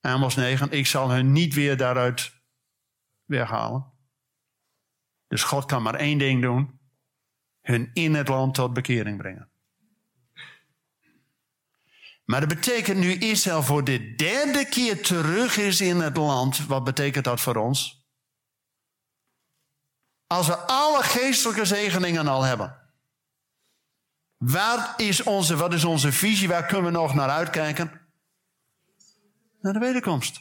Amos 0.00 0.34
9, 0.34 0.70
ik 0.70 0.86
zal 0.86 1.10
hun 1.10 1.32
niet 1.32 1.54
weer 1.54 1.76
daaruit 1.76 2.32
weghalen. 3.24 3.92
Dus 5.26 5.42
God 5.42 5.64
kan 5.64 5.82
maar 5.82 5.94
één 5.94 6.18
ding 6.18 6.42
doen. 6.42 6.80
Hun 7.60 7.90
in 7.92 8.14
het 8.14 8.28
land 8.28 8.54
tot 8.54 8.72
bekering 8.72 9.18
brengen. 9.18 9.52
Maar 12.28 12.40
dat 12.40 12.48
betekent 12.48 12.98
nu 12.98 13.14
Israël 13.14 13.62
voor 13.62 13.84
de 13.84 14.14
derde 14.14 14.64
keer 14.64 15.02
terug 15.02 15.56
is 15.56 15.80
in 15.80 16.00
het 16.00 16.16
land. 16.16 16.66
Wat 16.66 16.84
betekent 16.84 17.24
dat 17.24 17.40
voor 17.40 17.56
ons? 17.56 18.06
Als 20.26 20.46
we 20.46 20.56
alle 20.56 21.02
geestelijke 21.02 21.64
zegeningen 21.64 22.28
al 22.28 22.42
hebben. 22.42 22.78
Waar 24.36 24.94
is 24.96 25.22
onze, 25.22 25.56
wat 25.56 25.72
is 25.72 25.84
onze 25.84 26.12
visie? 26.12 26.48
Waar 26.48 26.66
kunnen 26.66 26.92
we 26.92 26.98
nog 26.98 27.14
naar 27.14 27.28
uitkijken? 27.28 28.08
Naar 29.60 29.72
de 29.72 29.78
wederkomst. 29.78 30.40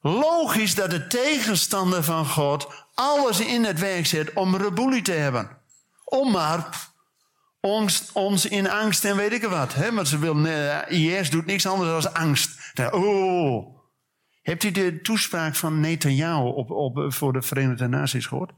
Logisch 0.00 0.74
dat 0.74 0.90
de 0.90 1.06
tegenstander 1.06 2.04
van 2.04 2.26
God 2.26 2.86
alles 2.94 3.40
in 3.40 3.64
het 3.64 3.78
werk 3.78 4.06
zet 4.06 4.32
om 4.32 4.56
reboelie 4.56 5.02
te 5.02 5.12
hebben. 5.12 5.58
Om 6.04 6.30
maar 6.30 6.89
ons, 7.60 8.46
in 8.46 8.70
angst 8.70 9.04
en 9.04 9.16
weet 9.16 9.32
ik 9.32 9.42
wat. 9.42 9.74
Hè? 9.74 9.92
Want 9.92 10.08
ze 10.08 10.18
wil, 10.18 10.46
IS 10.88 11.30
doet 11.30 11.46
niks 11.46 11.66
anders 11.66 12.04
dan 12.04 12.14
angst. 12.14 12.72
Oh. 12.90 13.78
Hebt 14.42 14.64
u 14.64 14.70
de 14.70 15.00
toespraak 15.00 15.54
van 15.54 15.80
Netanyahu 15.80 16.48
op, 16.48 16.70
op, 16.70 17.12
voor 17.12 17.32
de 17.32 17.42
Verenigde 17.42 17.88
Naties 17.88 18.26
gehoord? 18.26 18.52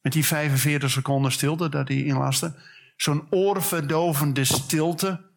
Met 0.00 0.12
die 0.12 0.26
45 0.26 0.90
seconden 0.90 1.32
stilte 1.32 1.68
dat 1.68 1.88
hij 1.88 2.04
inlaste. 2.04 2.54
Zo'n 2.96 3.26
oorverdovende 3.30 4.44
stilte. 4.44 5.28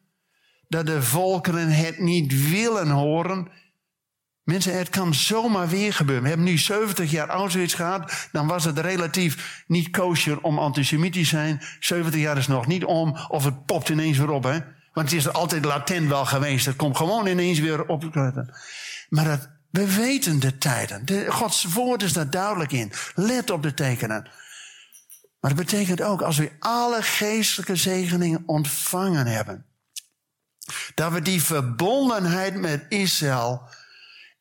Dat 0.67 0.85
de 0.85 1.01
volkeren 1.01 1.69
het 1.69 1.99
niet 1.99 2.49
willen 2.49 2.89
horen. 2.89 3.47
Mensen, 4.43 4.77
het 4.77 4.89
kan 4.89 5.13
zomaar 5.13 5.67
weer 5.67 5.93
gebeuren. 5.93 6.23
We 6.23 6.29
hebben 6.29 6.47
nu 6.47 6.57
70 6.57 7.11
jaar 7.11 7.27
Auschwitz 7.27 7.75
gehad. 7.75 8.27
Dan 8.31 8.47
was 8.47 8.63
het 8.63 8.79
relatief 8.79 9.63
niet 9.67 9.89
kosher 9.89 10.41
om 10.41 10.59
antisemitisch 10.59 11.29
te 11.29 11.35
zijn. 11.35 11.61
70 11.79 12.19
jaar 12.19 12.37
is 12.37 12.47
nog 12.47 12.67
niet 12.67 12.85
om. 12.85 13.17
Of 13.27 13.43
het 13.43 13.65
popt 13.65 13.89
ineens 13.89 14.17
weer 14.17 14.29
op. 14.29 14.43
Hè? 14.43 14.59
Want 14.93 15.09
het 15.09 15.19
is 15.19 15.25
er 15.25 15.31
altijd 15.31 15.65
latent 15.65 16.07
wel 16.07 16.25
geweest. 16.25 16.65
Het 16.65 16.75
komt 16.75 16.97
gewoon 16.97 17.27
ineens 17.27 17.59
weer 17.59 17.85
op. 17.85 18.15
Maar 19.09 19.25
dat, 19.25 19.49
we 19.69 19.95
weten 19.95 20.39
de 20.39 20.57
tijden. 20.57 21.05
De, 21.05 21.31
Gods 21.31 21.63
woord 21.63 22.03
is 22.03 22.13
daar 22.13 22.29
duidelijk 22.29 22.71
in. 22.71 22.91
Let 23.15 23.49
op 23.49 23.63
de 23.63 23.73
tekenen. 23.73 24.29
Maar 25.39 25.51
het 25.51 25.59
betekent 25.59 26.01
ook, 26.01 26.21
als 26.21 26.37
we 26.37 26.51
alle 26.59 27.01
geestelijke 27.01 27.75
zegeningen 27.75 28.43
ontvangen 28.45 29.27
hebben, 29.27 29.65
dat 30.95 31.11
we 31.11 31.21
die 31.21 31.43
verbondenheid 31.43 32.55
met 32.55 32.85
Israël 32.89 33.69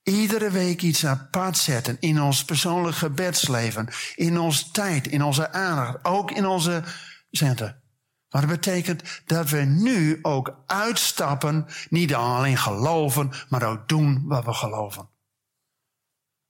iedere 0.03 0.51
week 0.51 0.83
iets 0.83 1.07
apart 1.07 1.57
zetten 1.57 1.97
in 2.01 2.23
ons 2.23 2.45
persoonlijk 2.45 2.97
gebedsleven, 2.97 3.89
in 4.15 4.39
onze 4.39 4.71
tijd, 4.71 5.07
in 5.07 5.23
onze 5.23 5.53
aandacht, 5.53 6.05
ook 6.05 6.31
in 6.31 6.47
onze 6.47 6.83
centen. 7.31 7.83
Maar 8.31 8.41
dat 8.41 8.51
betekent 8.51 9.23
dat 9.27 9.51
we 9.51 9.61
nu 9.61 10.19
ook 10.23 10.63
uitstappen, 10.67 11.67
niet 11.89 12.15
alleen 12.15 12.57
geloven, 12.57 13.31
maar 13.49 13.63
ook 13.63 13.89
doen 13.89 14.23
wat 14.27 14.45
we 14.45 14.53
geloven. 14.53 15.09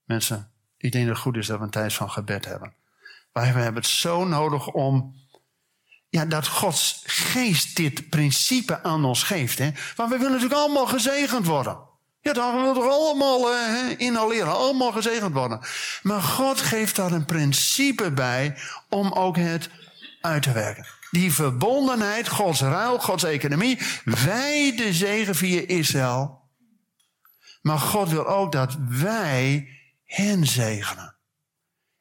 Mensen, 0.05 0.51
ik 0.77 0.93
denk 0.93 1.07
dat 1.07 1.15
het 1.15 1.25
goed 1.25 1.37
is 1.37 1.47
dat 1.47 1.59
we 1.59 1.65
een 1.65 1.71
tijd 1.71 1.93
van 1.93 2.11
gebed 2.11 2.45
hebben. 2.45 2.75
Maar 3.33 3.43
we 3.43 3.61
hebben 3.61 3.83
het 3.83 3.91
zo 3.91 4.25
nodig 4.25 4.69
om 4.69 5.15
ja, 6.09 6.25
dat 6.25 6.49
Gods 6.49 7.03
geest 7.07 7.77
dit 7.77 8.09
principe 8.09 8.83
aan 8.83 9.05
ons 9.05 9.23
geeft. 9.23 9.59
Hè? 9.59 9.71
Want 9.97 10.11
we 10.11 10.17
willen 10.17 10.33
natuurlijk 10.33 10.61
allemaal 10.61 10.87
gezegend 10.87 11.47
worden. 11.47 11.91
Ja, 12.23 12.33
dan 12.33 12.55
willen 12.55 12.69
we 12.69 12.81
toch 12.81 12.91
allemaal 12.91 13.53
uh, 13.53 13.99
inhaleren, 13.99 14.53
allemaal 14.53 14.93
gezegend 14.93 15.35
worden. 15.35 15.61
Maar 16.03 16.21
God 16.21 16.61
geeft 16.61 16.97
daar 16.97 17.13
een 17.13 17.25
principe 17.25 18.13
bij 18.13 18.59
om 18.89 19.13
ook 19.13 19.37
het 19.37 19.71
uit 20.21 20.43
te 20.43 20.53
werken. 20.53 20.87
Die 21.11 21.33
verbondenheid, 21.33 22.29
Gods 22.29 22.61
ruil, 22.61 22.99
Gods 22.99 23.25
economie. 23.25 23.79
Wij 24.05 24.77
de 24.77 24.93
zegen 24.93 25.35
via 25.35 25.63
Israël. 25.67 26.41
Maar 27.63 27.79
God 27.79 28.09
wil 28.09 28.27
ook 28.27 28.53
dat 28.53 28.77
wij 28.89 29.69
hen 30.05 30.47
zegenen. 30.47 31.17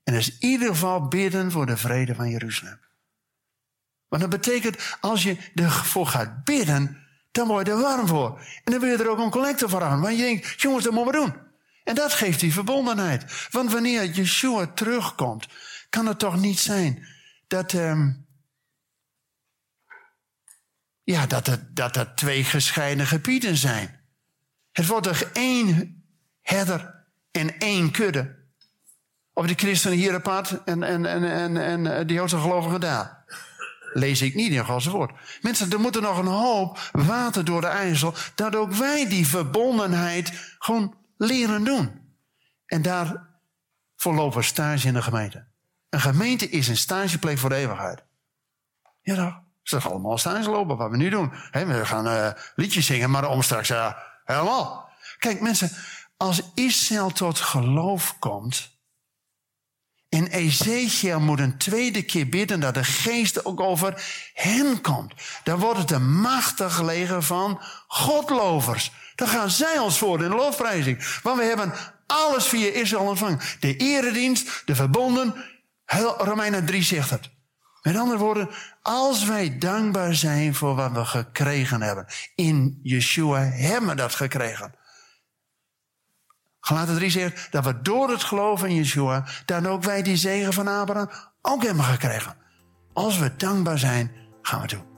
En 0.03 0.13
dat 0.13 0.21
is 0.21 0.37
in 0.37 0.49
ieder 0.49 0.67
geval 0.67 1.07
bidden 1.07 1.51
voor 1.51 1.65
de 1.65 1.77
vrede 1.77 2.15
van 2.15 2.29
Jeruzalem. 2.29 2.79
Want 4.07 4.21
dat 4.21 4.31
betekent, 4.31 4.97
als 4.99 5.23
je 5.23 5.37
ervoor 5.55 6.07
gaat 6.07 6.43
bidden, 6.43 7.00
dan 7.31 7.47
word 7.47 7.67
je 7.67 7.73
er 7.73 7.79
warm 7.79 8.07
voor. 8.07 8.39
En 8.63 8.71
dan 8.71 8.79
wil 8.79 8.89
je 8.89 8.97
er 8.97 9.09
ook 9.09 9.19
een 9.19 9.29
collector 9.29 9.69
voor 9.69 9.83
aan. 9.83 10.01
Want 10.01 10.17
je 10.17 10.21
denkt, 10.21 10.61
jongens, 10.61 10.83
dat 10.83 10.93
moeten 10.93 11.13
we 11.13 11.19
doen. 11.19 11.49
En 11.83 11.95
dat 11.95 12.13
geeft 12.13 12.39
die 12.39 12.53
verbondenheid. 12.53 13.47
Want 13.51 13.71
wanneer 13.71 14.05
Yeshua 14.05 14.67
terugkomt, 14.67 15.47
kan 15.89 16.05
het 16.05 16.19
toch 16.19 16.39
niet 16.39 16.59
zijn 16.59 17.07
dat, 17.47 17.73
um, 17.73 18.27
ja, 21.03 21.25
dat, 21.25 21.47
het, 21.47 21.75
dat 21.75 21.95
er 21.95 22.15
twee 22.15 22.43
gescheiden 22.43 23.07
gebieden 23.07 23.57
zijn. 23.57 23.99
Het 24.71 24.87
wordt 24.87 25.07
er 25.07 25.29
één 25.33 26.03
herder 26.41 27.05
en 27.31 27.57
één 27.57 27.91
kudde. 27.91 28.39
Of 29.33 29.47
de 29.47 29.53
christenen 29.53 29.97
hier 29.97 30.13
apart 30.13 30.63
en, 30.63 30.83
en, 30.83 31.05
en, 31.05 31.23
en, 31.23 31.57
en 31.57 32.07
de 32.07 32.13
Joodse 32.13 32.39
gelovigen 32.39 32.79
daar. 32.79 33.20
Lees 33.93 34.21
ik 34.21 34.35
niet 34.35 34.51
in 34.51 34.65
Gods 34.65 34.85
woord. 34.85 35.11
Mensen, 35.41 35.71
er 35.71 35.79
moet 35.79 35.95
er 35.95 36.01
nog 36.01 36.17
een 36.17 36.25
hoop 36.25 36.89
water 36.91 37.45
door 37.45 37.61
de 37.61 37.67
IJssel. 37.67 38.13
Dat 38.35 38.55
ook 38.55 38.71
wij 38.71 39.09
die 39.09 39.27
verbondenheid 39.27 40.55
gewoon 40.59 40.95
leren 41.17 41.63
doen. 41.63 42.01
En 42.65 42.81
daar 42.81 43.29
voorlopen 43.95 44.43
stage 44.43 44.87
in 44.87 44.93
de 44.93 45.01
gemeente. 45.01 45.47
Een 45.89 46.01
gemeente 46.01 46.49
is 46.49 46.67
een 46.67 46.77
stageplek 46.77 47.37
voor 47.37 47.49
de 47.49 47.55
eeuwigheid. 47.55 48.03
Ja, 49.01 49.15
toch? 49.15 49.39
Ze 49.61 49.81
gaan 49.81 49.91
allemaal 49.91 50.17
stage 50.17 50.49
lopen, 50.49 50.77
wat 50.77 50.91
we 50.91 50.97
nu 50.97 51.09
doen. 51.09 51.31
we 51.51 51.85
gaan 51.85 52.07
uh, 52.07 52.31
liedjes 52.55 52.85
zingen, 52.85 53.09
maar 53.11 53.29
om 53.29 53.41
straks 53.41 53.69
uh, 53.69 53.93
helemaal. 54.23 54.89
Kijk, 55.17 55.41
mensen, 55.41 55.69
als 56.17 56.41
Israël 56.53 57.09
tot 57.09 57.39
geloof 57.39 58.19
komt, 58.19 58.80
en 60.11 60.27
Ezekiel 60.27 61.19
moet 61.19 61.39
een 61.39 61.57
tweede 61.57 62.01
keer 62.01 62.29
bidden 62.29 62.59
dat 62.59 62.73
de 62.73 62.83
geest 62.83 63.45
ook 63.45 63.59
over 63.59 64.03
hen 64.33 64.81
komt. 64.81 65.13
Dan 65.43 65.59
wordt 65.59 65.79
het 65.79 65.91
een 65.91 66.19
machtig 66.19 66.81
leger 66.81 67.23
van 67.23 67.61
godlovers. 67.87 68.91
Dan 69.15 69.27
gaan 69.27 69.49
zij 69.49 69.79
ons 69.79 69.97
voor 69.97 70.23
in 70.23 70.29
de 70.29 70.35
lofprijzing. 70.35 71.19
Want 71.23 71.37
we 71.37 71.43
hebben 71.43 71.73
alles 72.07 72.45
via 72.45 72.71
Israël 72.71 73.03
ontvangen. 73.03 73.39
De 73.59 73.75
eredienst, 73.77 74.61
de 74.65 74.75
verbonden. 74.75 75.35
Romeinen 76.17 76.65
3 76.65 76.83
zegt 76.83 77.09
het. 77.09 77.29
Met 77.81 77.95
andere 77.95 78.17
woorden, 78.17 78.49
als 78.81 79.25
wij 79.25 79.57
dankbaar 79.57 80.15
zijn 80.15 80.55
voor 80.55 80.75
wat 80.75 80.91
we 80.91 81.05
gekregen 81.05 81.81
hebben. 81.81 82.05
In 82.35 82.79
Yeshua 82.83 83.39
hebben 83.39 83.89
we 83.89 83.95
dat 83.95 84.15
gekregen. 84.15 84.75
Galaten 86.61 86.95
3 86.95 87.09
zegt 87.09 87.51
dat 87.51 87.65
we 87.65 87.81
door 87.81 88.09
het 88.09 88.23
geloven 88.23 88.69
in 88.69 88.75
Yeshua, 88.75 89.25
dan 89.45 89.67
ook 89.67 89.83
wij 89.83 90.01
die 90.03 90.17
zegen 90.17 90.53
van 90.53 90.67
Abraham 90.67 91.09
ook 91.41 91.63
hebben 91.63 91.83
gekregen. 91.83 92.35
Als 92.93 93.19
we 93.19 93.35
dankbaar 93.37 93.79
zijn, 93.79 94.11
gaan 94.41 94.61
we 94.61 94.67
doen. 94.67 94.89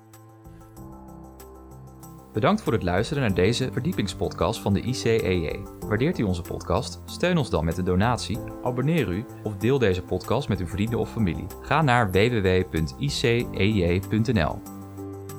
Bedankt 2.33 2.61
voor 2.61 2.73
het 2.73 2.83
luisteren 2.83 3.23
naar 3.23 3.33
deze 3.33 3.69
verdiepingspodcast 3.71 4.61
van 4.61 4.73
de 4.73 4.81
ICEJ. 4.81 5.59
Waardeert 5.79 6.17
u 6.17 6.23
onze 6.23 6.41
podcast? 6.41 6.99
Steun 7.05 7.37
ons 7.37 7.49
dan 7.49 7.65
met 7.65 7.77
een 7.77 7.85
donatie, 7.85 8.39
abonneer 8.63 9.07
u 9.07 9.25
of 9.43 9.55
deel 9.57 9.79
deze 9.79 10.01
podcast 10.01 10.47
met 10.47 10.59
uw 10.59 10.67
vrienden 10.67 10.99
of 10.99 11.11
familie. 11.11 11.47
Ga 11.61 11.81
naar 11.81 12.11
www.icej.nl. 12.11 12.91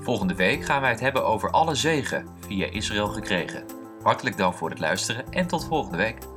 Volgende 0.02 0.34
week 0.34 0.64
gaan 0.64 0.80
wij 0.80 0.90
het 0.90 1.00
hebben 1.00 1.24
over 1.24 1.50
alle 1.50 1.74
zegen 1.74 2.26
via 2.46 2.66
Israël 2.66 3.08
gekregen. 3.08 3.73
Hartelijk 4.04 4.36
dank 4.36 4.54
voor 4.54 4.70
het 4.70 4.78
luisteren 4.78 5.32
en 5.32 5.46
tot 5.46 5.64
volgende 5.64 5.96
week. 5.96 6.33